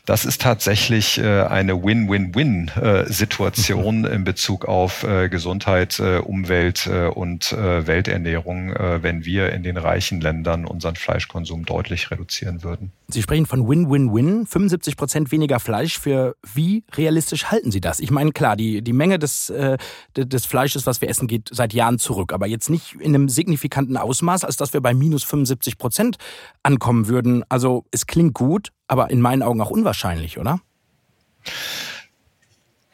das 0.05 0.25
ist 0.25 0.41
tatsächlich 0.41 1.19
eine 1.21 1.83
Win-Win-Win-Situation 1.83 3.99
mhm. 3.99 4.05
in 4.05 4.23
Bezug 4.23 4.65
auf 4.65 5.05
Gesundheit, 5.29 5.99
Umwelt 5.99 6.87
und 6.87 7.51
äh, 7.51 7.85
Welternährung, 7.87 8.73
äh, 8.73 9.01
wenn 9.01 9.25
wir 9.25 9.51
in 9.51 9.63
den 9.63 9.77
reichen 9.77 10.21
Ländern 10.21 10.65
unseren 10.65 10.95
Fleischkonsum 10.95 11.65
deutlich 11.65 12.11
reduzieren 12.11 12.61
würden. 12.63 12.91
Sie 13.07 13.21
sprechen 13.21 13.45
von 13.45 13.67
Win-Win-Win, 13.67 14.45
75 14.45 14.95
Prozent 14.97 15.31
weniger 15.31 15.59
Fleisch. 15.59 15.99
Für 15.99 16.35
wie 16.53 16.83
realistisch 16.95 17.45
halten 17.45 17.71
Sie 17.71 17.81
das? 17.81 17.99
Ich 17.99 18.11
meine, 18.11 18.31
klar, 18.31 18.55
die, 18.55 18.81
die 18.81 18.93
Menge 18.93 19.19
des, 19.19 19.53
des 20.15 20.45
Fleisches, 20.45 20.87
was 20.87 21.01
wir 21.01 21.09
essen, 21.09 21.27
geht 21.27 21.49
seit 21.51 21.73
Jahren 21.73 21.94
Jahren 21.95 21.99
zurück, 21.99 22.33
aber 22.33 22.47
jetzt 22.47 22.69
nicht 22.69 22.95
in 22.95 23.15
einem 23.15 23.29
signifikanten 23.29 23.97
Ausmaß, 23.97 24.43
als 24.43 24.57
dass 24.57 24.73
wir 24.73 24.81
bei 24.81 24.93
minus 24.93 25.23
75 25.23 25.77
Prozent 25.77 26.17
ankommen 26.63 27.07
würden. 27.07 27.43
Also 27.49 27.85
es 27.91 28.05
klingt 28.05 28.33
gut, 28.33 28.69
aber 28.87 29.09
in 29.09 29.21
meinen 29.21 29.41
Augen 29.41 29.61
auch 29.61 29.71
unwahrscheinlich, 29.71 30.37
oder? 30.37 30.59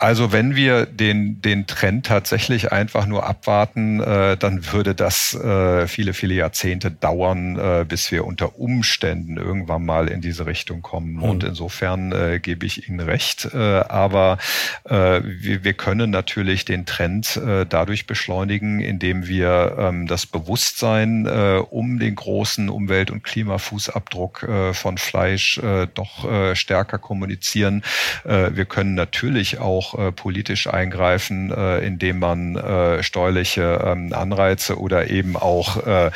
Also 0.01 0.31
wenn 0.31 0.55
wir 0.55 0.87
den, 0.87 1.43
den 1.43 1.67
Trend 1.67 2.07
tatsächlich 2.07 2.71
einfach 2.71 3.05
nur 3.05 3.27
abwarten, 3.27 3.99
äh, 3.99 4.35
dann 4.35 4.73
würde 4.73 4.95
das 4.95 5.35
äh, 5.35 5.87
viele, 5.87 6.15
viele 6.15 6.33
Jahrzehnte 6.33 6.89
dauern, 6.89 7.59
äh, 7.59 7.85
bis 7.87 8.11
wir 8.11 8.25
unter 8.25 8.57
Umständen 8.57 9.37
irgendwann 9.37 9.85
mal 9.85 10.07
in 10.07 10.19
diese 10.19 10.47
Richtung 10.47 10.81
kommen. 10.81 11.17
Mhm. 11.17 11.23
Und 11.23 11.43
insofern 11.43 12.11
äh, 12.13 12.39
gebe 12.39 12.65
ich 12.65 12.89
Ihnen 12.89 12.99
recht. 12.99 13.49
Äh, 13.53 13.57
aber 13.57 14.39
äh, 14.85 15.21
wir, 15.23 15.63
wir 15.63 15.73
können 15.73 16.09
natürlich 16.09 16.65
den 16.65 16.87
Trend 16.87 17.37
äh, 17.37 17.67
dadurch 17.69 18.07
beschleunigen, 18.07 18.79
indem 18.79 19.27
wir 19.27 19.75
ähm, 19.77 20.07
das 20.07 20.25
Bewusstsein 20.25 21.27
äh, 21.27 21.61
um 21.69 21.99
den 21.99 22.15
großen 22.15 22.69
Umwelt- 22.69 23.11
und 23.11 23.23
Klimafußabdruck 23.23 24.41
äh, 24.49 24.73
von 24.73 24.97
Fleisch 24.97 25.59
äh, 25.59 25.85
doch 25.93 26.27
äh, 26.27 26.55
stärker 26.55 26.97
kommunizieren. 26.97 27.83
Äh, 28.23 28.49
wir 28.55 28.65
können 28.65 28.95
natürlich 28.95 29.59
auch 29.59 29.90
äh, 29.97 30.11
politisch 30.11 30.67
eingreifen, 30.67 31.51
äh, 31.51 31.79
indem 31.79 32.19
man 32.19 32.55
äh, 32.55 33.03
steuerliche 33.03 33.81
ähm, 33.85 34.13
Anreize 34.13 34.79
oder 34.79 35.09
eben 35.09 35.35
auch 35.35 35.85
äh, 35.85 36.11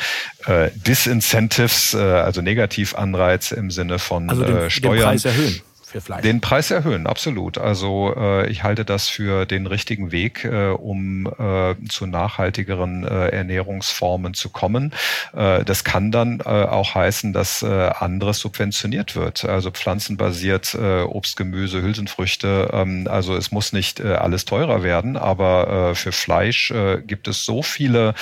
äh, 0.46 0.70
Disincentives, 0.74 1.94
äh, 1.94 1.98
also 1.98 2.42
Negativanreize 2.42 3.54
im 3.56 3.70
Sinne 3.70 3.98
von 3.98 4.30
also 4.30 4.44
den, 4.44 4.56
äh, 4.56 4.70
Steuern. 4.70 4.96
Den 4.96 5.04
Preis 5.04 5.24
erhöhen 5.24 5.62
für 5.96 6.00
Fleisch. 6.00 6.22
Den 6.22 6.40
Preis 6.40 6.70
erhöhen, 6.70 7.06
absolut. 7.06 7.58
Also 7.58 8.14
äh, 8.16 8.48
ich 8.50 8.62
halte 8.62 8.84
das 8.84 9.08
für 9.08 9.46
den 9.46 9.66
richtigen 9.66 10.12
Weg, 10.12 10.44
äh, 10.44 10.68
um 10.68 11.26
äh, 11.26 11.74
zu 11.88 12.06
nachhaltigeren 12.06 13.04
äh, 13.04 13.28
Ernährungsformen 13.28 14.34
zu 14.34 14.50
kommen. 14.50 14.92
Äh, 15.34 15.64
das 15.64 15.84
kann 15.84 16.10
dann 16.10 16.40
äh, 16.40 16.44
auch 16.44 16.94
heißen, 16.94 17.32
dass 17.32 17.62
äh, 17.62 17.66
anderes 17.66 18.38
subventioniert 18.38 19.16
wird. 19.16 19.44
Also 19.44 19.70
pflanzenbasiert 19.70 20.74
äh, 20.74 21.02
Obst, 21.02 21.36
Gemüse, 21.36 21.82
Hülsenfrüchte. 21.82 22.70
Ähm, 22.72 23.08
also 23.10 23.34
es 23.34 23.50
muss 23.50 23.72
nicht 23.72 24.00
äh, 24.00 24.14
alles 24.14 24.44
teurer 24.44 24.82
werden, 24.82 25.16
aber 25.16 25.90
äh, 25.90 25.94
für 25.94 26.12
Fleisch 26.12 26.70
äh, 26.70 27.00
gibt 27.00 27.28
es 27.28 27.44
so 27.44 27.62
viele 27.62 28.14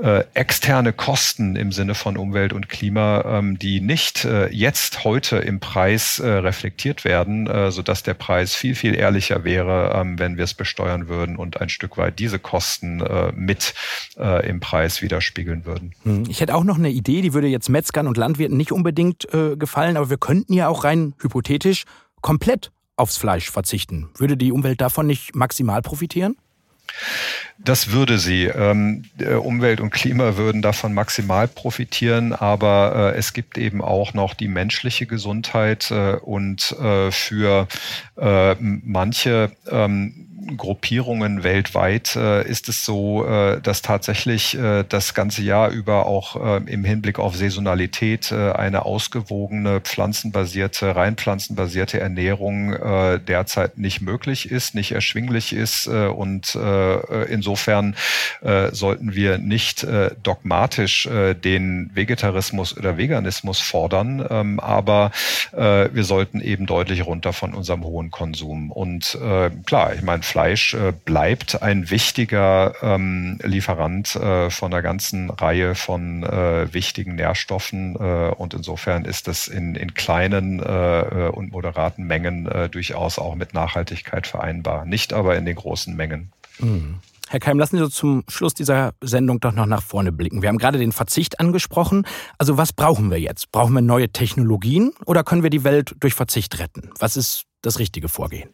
äh, 0.00 0.24
externe 0.34 0.92
Kosten 0.92 1.56
im 1.56 1.72
Sinne 1.72 1.94
von 1.94 2.16
Umwelt 2.16 2.52
und 2.52 2.68
Klima, 2.68 3.24
ähm, 3.26 3.58
die 3.58 3.80
nicht 3.80 4.24
äh, 4.24 4.48
jetzt 4.48 5.04
heute 5.04 5.38
im 5.38 5.60
Preis 5.60 6.18
äh, 6.18 6.28
reflektiert 6.28 7.04
werden, 7.04 7.15
äh, 7.24 7.70
sodass 7.70 8.02
der 8.02 8.14
Preis 8.14 8.54
viel, 8.54 8.74
viel 8.74 8.94
ehrlicher 8.94 9.44
wäre, 9.44 9.92
ähm, 9.94 10.18
wenn 10.18 10.36
wir 10.36 10.44
es 10.44 10.54
besteuern 10.54 11.08
würden 11.08 11.36
und 11.36 11.60
ein 11.60 11.68
Stück 11.68 11.96
weit 11.96 12.18
diese 12.18 12.38
Kosten 12.38 13.00
äh, 13.00 13.32
mit 13.32 13.74
äh, 14.18 14.48
im 14.48 14.60
Preis 14.60 15.02
widerspiegeln 15.02 15.64
würden. 15.64 15.94
Hm, 16.02 16.24
ich 16.28 16.40
hätte 16.40 16.54
auch 16.54 16.64
noch 16.64 16.78
eine 16.78 16.90
Idee, 16.90 17.22
die 17.22 17.34
würde 17.34 17.48
jetzt 17.48 17.68
Metzgern 17.68 18.06
und 18.06 18.16
Landwirten 18.16 18.56
nicht 18.56 18.72
unbedingt 18.72 19.32
äh, 19.32 19.56
gefallen, 19.56 19.96
aber 19.96 20.10
wir 20.10 20.18
könnten 20.18 20.52
ja 20.52 20.68
auch 20.68 20.84
rein 20.84 21.14
hypothetisch 21.20 21.84
komplett 22.20 22.72
aufs 22.96 23.16
Fleisch 23.16 23.50
verzichten. 23.50 24.08
Würde 24.16 24.36
die 24.36 24.52
Umwelt 24.52 24.80
davon 24.80 25.06
nicht 25.06 25.34
maximal 25.34 25.82
profitieren? 25.82 26.36
Das 27.58 27.90
würde 27.90 28.18
sie. 28.18 28.44
Ähm, 28.44 29.04
Umwelt 29.42 29.80
und 29.80 29.90
Klima 29.90 30.36
würden 30.36 30.62
davon 30.62 30.92
maximal 30.92 31.48
profitieren, 31.48 32.32
aber 32.32 33.12
äh, 33.14 33.18
es 33.18 33.32
gibt 33.32 33.56
eben 33.58 33.82
auch 33.82 34.14
noch 34.14 34.34
die 34.34 34.48
menschliche 34.48 35.06
Gesundheit 35.06 35.90
äh, 35.90 36.16
und 36.16 36.72
äh, 36.72 37.10
für 37.10 37.66
äh, 38.16 38.54
manche 38.60 39.52
ähm, 39.70 40.25
Gruppierungen 40.56 41.42
weltweit 41.42 42.16
äh, 42.16 42.46
ist 42.48 42.68
es 42.68 42.84
so, 42.84 43.26
äh, 43.26 43.60
dass 43.60 43.82
tatsächlich 43.82 44.56
äh, 44.56 44.84
das 44.88 45.14
ganze 45.14 45.42
Jahr 45.42 45.70
über 45.70 46.06
auch 46.06 46.36
äh, 46.36 46.70
im 46.70 46.84
Hinblick 46.84 47.18
auf 47.18 47.36
Saisonalität 47.36 48.30
äh, 48.32 48.52
eine 48.52 48.84
ausgewogene 48.84 49.80
pflanzenbasierte, 49.80 50.94
rein 50.94 51.16
pflanzenbasierte 51.16 52.00
Ernährung 52.00 52.72
äh, 52.74 53.18
derzeit 53.18 53.78
nicht 53.78 54.00
möglich 54.00 54.50
ist, 54.50 54.74
nicht 54.74 54.92
erschwinglich 54.92 55.52
ist 55.52 55.86
und 55.86 56.58
insofern 57.28 57.94
sollten 58.72 59.14
wir 59.14 59.38
nicht 59.38 59.86
dogmatisch 60.22 61.08
den 61.44 61.90
Vegetarismus 61.94 62.76
oder 62.76 62.98
Veganismus 62.98 63.60
fordern, 63.60 64.26
ähm, 64.28 64.60
aber 64.60 65.10
wir 65.52 66.04
sollten 66.04 66.40
eben 66.40 66.66
deutlich 66.66 67.06
runter 67.06 67.32
von 67.32 67.54
unserem 67.54 67.84
hohen 67.84 68.10
Konsum. 68.10 68.70
Und 68.70 69.18
klar, 69.66 69.94
ich 69.94 70.02
meine 70.02 70.22
Fleisch 70.36 70.74
äh, 70.74 70.92
bleibt 70.92 71.62
ein 71.62 71.88
wichtiger 71.88 72.74
ähm, 72.82 73.38
Lieferant 73.42 74.16
äh, 74.16 74.50
von 74.50 74.70
einer 74.70 74.82
ganzen 74.82 75.30
Reihe 75.30 75.74
von 75.74 76.24
äh, 76.24 76.74
wichtigen 76.74 77.14
Nährstoffen 77.14 77.96
äh, 77.96 78.34
und 78.36 78.52
insofern 78.52 79.06
ist 79.06 79.28
es 79.28 79.48
in, 79.48 79.76
in 79.76 79.94
kleinen 79.94 80.60
äh, 80.60 81.30
und 81.32 81.52
moderaten 81.52 82.06
Mengen 82.06 82.46
äh, 82.48 82.68
durchaus 82.68 83.18
auch 83.18 83.34
mit 83.34 83.54
Nachhaltigkeit 83.54 84.26
vereinbar, 84.26 84.84
nicht 84.84 85.14
aber 85.14 85.38
in 85.38 85.46
den 85.46 85.56
großen 85.56 85.96
Mengen. 85.96 86.32
Mhm. 86.58 86.96
Herr 87.30 87.40
Keim, 87.40 87.58
lassen 87.58 87.78
Sie 87.78 87.84
uns 87.84 87.94
zum 87.94 88.22
Schluss 88.28 88.52
dieser 88.52 88.92
Sendung 89.00 89.40
doch 89.40 89.52
noch 89.52 89.64
nach 89.64 89.82
vorne 89.82 90.12
blicken. 90.12 90.42
Wir 90.42 90.50
haben 90.50 90.58
gerade 90.58 90.78
den 90.78 90.92
Verzicht 90.92 91.40
angesprochen. 91.40 92.06
Also 92.36 92.58
was 92.58 92.74
brauchen 92.74 93.10
wir 93.10 93.18
jetzt? 93.18 93.50
Brauchen 93.52 93.72
wir 93.72 93.80
neue 93.80 94.10
Technologien 94.10 94.92
oder 95.06 95.24
können 95.24 95.42
wir 95.42 95.50
die 95.50 95.64
Welt 95.64 95.94
durch 95.98 96.12
Verzicht 96.12 96.58
retten? 96.58 96.90
Was 96.98 97.16
ist 97.16 97.44
das 97.62 97.78
richtige 97.78 98.10
Vorgehen? 98.10 98.50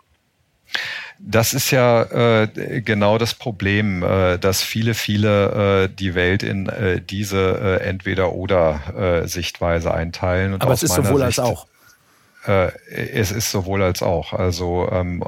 Das 1.24 1.54
ist 1.54 1.70
ja 1.70 2.42
äh, 2.42 2.80
genau 2.80 3.16
das 3.16 3.34
Problem, 3.34 4.02
äh, 4.02 4.38
dass 4.38 4.62
viele, 4.62 4.94
viele 4.94 5.84
äh, 5.84 5.88
die 5.88 6.16
Welt 6.16 6.42
in 6.42 6.68
äh, 6.68 7.00
diese 7.00 7.78
äh, 7.80 7.84
Entweder-Oder-Sichtweise 7.84 9.90
äh, 9.90 9.92
einteilen. 9.92 10.54
Und 10.54 10.62
Aber 10.62 10.72
es 10.72 10.82
ist 10.82 10.94
sowohl 10.94 11.24
Sicht, 11.24 11.38
als 11.38 11.38
auch. 11.38 11.68
Äh, 12.46 12.72
es 12.90 13.30
ist 13.30 13.50
sowohl 13.50 13.82
als 13.82 14.02
auch. 14.02 14.32
Also 14.32 14.88
ähm, 14.90 15.22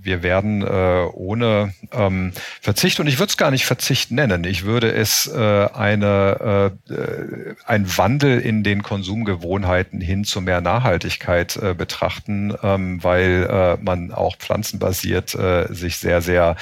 wir 0.00 0.22
werden 0.22 0.62
äh, 0.62 1.04
ohne 1.12 1.74
ähm, 1.92 2.32
Verzicht, 2.60 3.00
und 3.00 3.06
ich 3.06 3.18
würde 3.18 3.30
es 3.30 3.36
gar 3.36 3.50
nicht 3.50 3.66
Verzicht 3.66 4.10
nennen, 4.10 4.44
ich 4.44 4.64
würde 4.64 4.92
es 4.92 5.26
äh, 5.26 5.68
eine, 5.74 6.72
äh, 6.90 7.54
ein 7.66 7.98
Wandel 7.98 8.40
in 8.40 8.62
den 8.62 8.82
Konsumgewohnheiten 8.82 10.00
hin 10.00 10.24
zu 10.24 10.40
mehr 10.40 10.62
Nachhaltigkeit 10.62 11.56
äh, 11.56 11.74
betrachten, 11.74 12.54
ähm, 12.62 13.02
weil 13.04 13.46
äh, 13.50 13.82
man 13.82 14.12
auch 14.12 14.36
pflanzenbasiert 14.36 15.34
äh, 15.34 15.66
sich 15.72 15.98
sehr, 15.98 16.22
sehr 16.22 16.56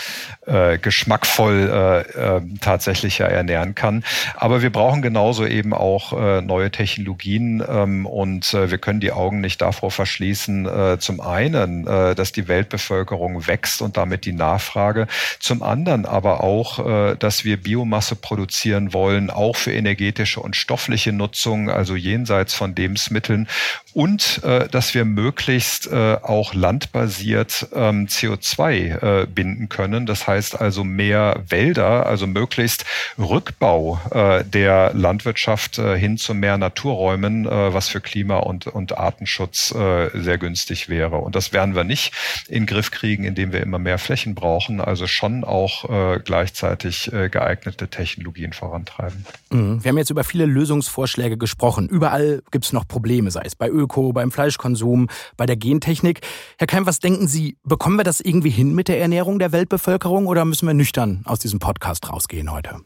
äh, 0.46 0.78
geschmackvoll 0.78 1.70
äh, 1.72 2.36
äh, 2.36 2.42
tatsächlich 2.60 3.18
ja 3.18 3.26
ernähren 3.26 3.76
kann. 3.76 4.02
Aber 4.34 4.62
wir 4.62 4.70
brauchen 4.70 5.00
genauso 5.00 5.46
eben 5.46 5.72
auch 5.72 6.12
äh, 6.12 6.40
neue 6.40 6.72
Technologien 6.72 7.62
ähm, 7.68 8.06
und 8.06 8.52
äh, 8.52 8.70
wir 8.70 8.78
können 8.78 8.98
die 8.98 9.12
Augen 9.12 9.40
nicht 9.40 9.60
davor 9.60 9.91
verschließen, 9.92 10.66
äh, 10.66 10.98
zum 10.98 11.20
einen, 11.20 11.86
äh, 11.86 12.14
dass 12.14 12.32
die 12.32 12.48
Weltbevölkerung 12.48 13.46
wächst 13.46 13.82
und 13.82 13.96
damit 13.96 14.24
die 14.24 14.32
Nachfrage, 14.32 15.06
zum 15.38 15.62
anderen 15.62 16.06
aber 16.06 16.42
auch, 16.42 17.12
äh, 17.12 17.16
dass 17.16 17.44
wir 17.44 17.56
Biomasse 17.62 18.16
produzieren 18.16 18.92
wollen, 18.92 19.30
auch 19.30 19.56
für 19.56 19.72
energetische 19.72 20.40
und 20.40 20.56
stoffliche 20.56 21.12
Nutzung, 21.12 21.70
also 21.70 21.94
jenseits 21.94 22.54
von 22.54 22.74
Lebensmitteln 22.74 23.48
und 23.92 24.42
äh, 24.42 24.68
dass 24.68 24.94
wir 24.94 25.04
möglichst 25.04 25.86
äh, 25.86 26.16
auch 26.22 26.54
landbasiert 26.54 27.66
ähm, 27.74 28.06
CO2 28.06 29.22
äh, 29.22 29.26
binden 29.26 29.68
können. 29.68 30.06
Das 30.06 30.26
heißt 30.26 30.60
also 30.60 30.84
mehr 30.84 31.42
Wälder, 31.48 32.06
also 32.06 32.26
möglichst 32.26 32.84
Rückbau 33.18 34.00
der 34.12 34.92
Landwirtschaft 34.94 35.76
hin 35.76 36.16
zu 36.18 36.34
mehr 36.34 36.58
Naturräumen, 36.58 37.44
was 37.44 37.88
für 37.88 38.00
Klima 38.00 38.38
und, 38.38 38.66
und 38.66 38.96
Artenschutz 38.98 39.74
äh, 39.82 40.10
sehr 40.14 40.38
günstig 40.38 40.88
wäre. 40.88 41.16
Und 41.16 41.34
das 41.34 41.52
werden 41.52 41.74
wir 41.74 41.84
nicht 41.84 42.12
in 42.48 42.62
den 42.62 42.66
Griff 42.66 42.90
kriegen, 42.90 43.24
indem 43.24 43.52
wir 43.52 43.60
immer 43.60 43.78
mehr 43.78 43.98
Flächen 43.98 44.34
brauchen, 44.34 44.80
also 44.80 45.06
schon 45.06 45.42
auch 45.42 45.90
äh, 45.90 46.20
gleichzeitig 46.20 47.12
äh, 47.12 47.28
geeignete 47.28 47.88
Technologien 47.88 48.52
vorantreiben. 48.52 49.26
Mhm. 49.50 49.82
Wir 49.82 49.88
haben 49.88 49.98
jetzt 49.98 50.10
über 50.10 50.22
viele 50.24 50.46
Lösungsvorschläge 50.46 51.36
gesprochen. 51.36 51.88
Überall 51.88 52.42
gibt 52.50 52.64
es 52.64 52.72
noch 52.72 52.86
Probleme, 52.86 53.30
sei 53.30 53.42
es 53.44 53.56
bei 53.56 53.68
Öko, 53.68 54.12
beim 54.12 54.30
Fleischkonsum, 54.30 55.08
bei 55.36 55.46
der 55.46 55.56
Gentechnik. 55.56 56.20
Herr 56.58 56.68
Keim, 56.68 56.86
was 56.86 57.00
denken 57.00 57.26
Sie, 57.26 57.56
bekommen 57.64 57.96
wir 57.96 58.04
das 58.04 58.20
irgendwie 58.20 58.50
hin 58.50 58.74
mit 58.74 58.88
der 58.88 59.00
Ernährung 59.00 59.38
der 59.38 59.52
Weltbevölkerung 59.52 60.26
oder 60.26 60.44
müssen 60.44 60.66
wir 60.66 60.74
nüchtern 60.74 61.22
aus 61.24 61.40
diesem 61.40 61.58
Podcast 61.58 62.08
rausgehen 62.08 62.52
heute? 62.52 62.76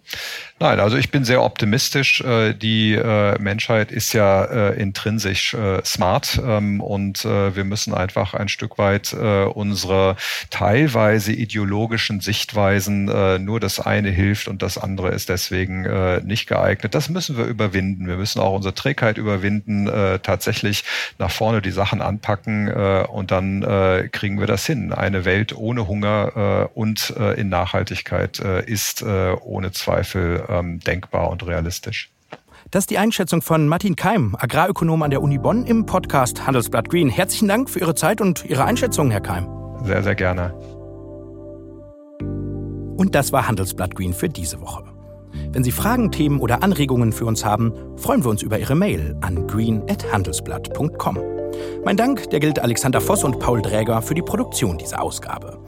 Nein, 0.59 0.81
also 0.81 0.97
ich 0.97 1.11
bin 1.11 1.25
sehr 1.25 1.43
optimistisch. 1.43 2.23
Die 2.25 2.99
Menschheit 3.39 3.93
ist 3.93 4.13
ja 4.13 4.71
intrinsisch 4.71 5.55
smart 5.85 6.41
ähm, 6.43 6.81
und 6.87 7.25
wir 7.25 7.65
müssen 7.65 7.95
einfach 7.95 8.35
ein 8.35 8.49
Stück 8.49 8.79
weit 8.79 9.13
unsere 9.13 10.17
teilweise 10.51 11.33
ideologischen 11.33 12.21
Sichtweisen, 12.21 13.07
nur 13.45 13.61
das 13.61 13.81
eine 13.81 14.11
hilft 14.11 14.49
und 14.49 14.63
das 14.63 14.79
andere 14.79 15.11
ist 15.11 15.29
deswegen 15.29 15.87
nicht 16.27 16.47
geeignet. 16.49 16.95
Das 16.95 17.09
müssen 17.09 17.37
wir 17.37 17.45
überwinden. 17.45 18.07
Wir 18.07 18.17
müssen 18.17 18.41
auch 18.41 18.55
unsere 18.55 18.75
Trägheit 18.75 19.19
überwinden, 19.19 19.87
tatsächlich 20.23 20.85
nach 21.19 21.31
vorne 21.31 21.63
die 21.63 21.71
Sachen 21.71 22.01
anpacken 22.01 22.73
und 22.73 23.31
dann 23.31 23.61
kriegen 24.13 24.39
wir 24.41 24.47
das 24.47 24.67
hin. 24.67 24.93
Eine 24.93 25.25
Welt 25.25 25.57
ohne 25.57 25.89
Hunger 25.89 26.71
und 26.75 27.11
in 27.11 27.49
Nachhaltigkeit 27.49 28.39
ist 28.39 29.03
ohne 29.03 29.73
Zweifel 29.73 30.45
ähm, 30.49 30.81
denkbar 30.81 31.31
und 31.31 31.47
realistisch. 31.47 32.11
Das 32.73 32.83
ist 32.83 32.91
die 32.91 32.99
Einschätzung 32.99 33.43
von 33.43 33.69
Martin 33.69 33.95
Keim, 33.95 34.35
Agrarökonom 34.37 35.01
an 35.05 35.11
der 35.11 35.23
Uni 35.23 35.39
Bonn 35.39 35.65
im 35.67 35.87
Podcast 35.87 36.49
Handelsblatt 36.49 36.89
Green. 36.89 37.09
Herzlichen 37.09 37.47
Dank 37.47 37.71
für 37.71 37.79
Ihre 37.79 37.95
Zeit 37.95 38.21
und 38.21 38.45
Ihre 38.45 38.65
Einschätzung, 38.65 39.09
Herr 39.13 39.21
Keim. 39.21 39.47
Sehr, 39.85 40.03
sehr 40.03 40.17
gerne. 40.17 40.53
Und 42.97 43.15
das 43.15 43.31
war 43.31 43.47
Handelsblatt 43.47 43.95
Green 43.95 44.13
für 44.13 44.29
diese 44.29 44.61
Woche. 44.61 44.83
Wenn 45.53 45.63
Sie 45.63 45.71
Fragen, 45.71 46.11
Themen 46.11 46.41
oder 46.41 46.65
Anregungen 46.65 47.13
für 47.13 47.27
uns 47.27 47.45
haben, 47.45 47.73
freuen 47.97 48.25
wir 48.25 48.31
uns 48.31 48.43
über 48.43 48.59
Ihre 48.59 48.75
Mail 48.75 49.17
an 49.21 49.47
green.handelsblatt.com. 49.47 51.19
Mein 51.85 51.97
Dank, 51.97 52.31
der 52.31 52.41
gilt 52.41 52.59
Alexander 52.59 53.01
Voss 53.01 53.23
und 53.23 53.39
Paul 53.39 53.63
Dräger 53.63 54.03
für 54.03 54.15
die 54.15 54.23
Produktion 54.23 54.77
dieser 54.77 55.01
Ausgabe. 55.01 55.61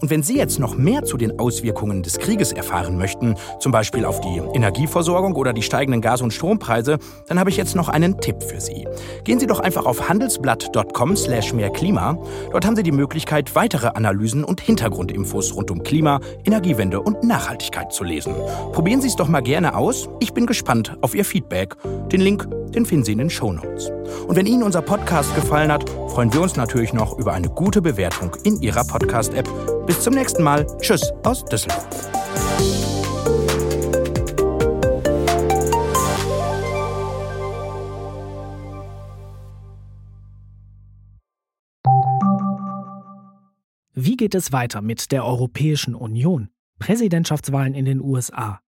Und 0.00 0.10
wenn 0.10 0.22
Sie 0.22 0.36
jetzt 0.36 0.58
noch 0.58 0.76
mehr 0.76 1.04
zu 1.04 1.16
den 1.16 1.38
Auswirkungen 1.38 2.02
des 2.02 2.18
Krieges 2.18 2.52
erfahren 2.52 2.98
möchten, 2.98 3.34
zum 3.58 3.72
Beispiel 3.72 4.04
auf 4.04 4.20
die 4.20 4.40
Energieversorgung 4.54 5.34
oder 5.34 5.52
die 5.52 5.62
steigenden 5.62 6.00
Gas- 6.00 6.22
und 6.22 6.32
Strompreise, 6.32 6.98
dann 7.26 7.38
habe 7.38 7.50
ich 7.50 7.56
jetzt 7.56 7.74
noch 7.74 7.88
einen 7.88 8.20
Tipp 8.20 8.42
für 8.42 8.60
Sie. 8.60 8.86
Gehen 9.24 9.40
Sie 9.40 9.46
doch 9.46 9.60
einfach 9.60 9.86
auf 9.86 10.08
handelsblatt.com 10.08 11.16
slash 11.16 11.52
mehrklima. 11.52 12.18
Dort 12.52 12.66
haben 12.66 12.76
Sie 12.76 12.82
die 12.82 12.92
Möglichkeit, 12.92 13.54
weitere 13.54 13.88
Analysen 13.88 14.44
und 14.44 14.60
Hintergrundinfos 14.60 15.54
rund 15.54 15.70
um 15.70 15.82
Klima, 15.82 16.20
Energiewende 16.44 17.00
und 17.00 17.24
Nachhaltigkeit 17.24 17.92
zu 17.92 18.04
lesen. 18.04 18.34
Probieren 18.72 19.00
Sie 19.00 19.08
es 19.08 19.16
doch 19.16 19.28
mal 19.28 19.40
gerne 19.40 19.76
aus. 19.76 20.08
Ich 20.20 20.32
bin 20.32 20.46
gespannt 20.46 20.96
auf 21.00 21.14
Ihr 21.14 21.24
Feedback. 21.24 21.74
Den 22.12 22.20
Link 22.20 22.48
Den 22.74 22.86
finden 22.86 23.04
Sie 23.04 23.12
in 23.12 23.18
den 23.18 23.30
Show 23.30 23.52
Notes. 23.52 23.90
Und 24.26 24.36
wenn 24.36 24.46
Ihnen 24.46 24.62
unser 24.62 24.82
Podcast 24.82 25.34
gefallen 25.34 25.72
hat, 25.72 25.88
freuen 25.88 26.32
wir 26.32 26.40
uns 26.40 26.56
natürlich 26.56 26.92
noch 26.92 27.18
über 27.18 27.32
eine 27.32 27.48
gute 27.48 27.82
Bewertung 27.82 28.34
in 28.44 28.60
Ihrer 28.60 28.84
Podcast-App. 28.84 29.48
Bis 29.86 30.00
zum 30.00 30.14
nächsten 30.14 30.42
Mal. 30.42 30.66
Tschüss 30.80 31.12
aus 31.24 31.44
Düsseldorf. 31.44 31.86
Wie 44.00 44.16
geht 44.16 44.36
es 44.36 44.52
weiter 44.52 44.80
mit 44.80 45.10
der 45.10 45.24
Europäischen 45.24 45.96
Union? 45.96 46.50
Präsidentschaftswahlen 46.78 47.74
in 47.74 47.84
den 47.84 48.00
USA, 48.00 48.60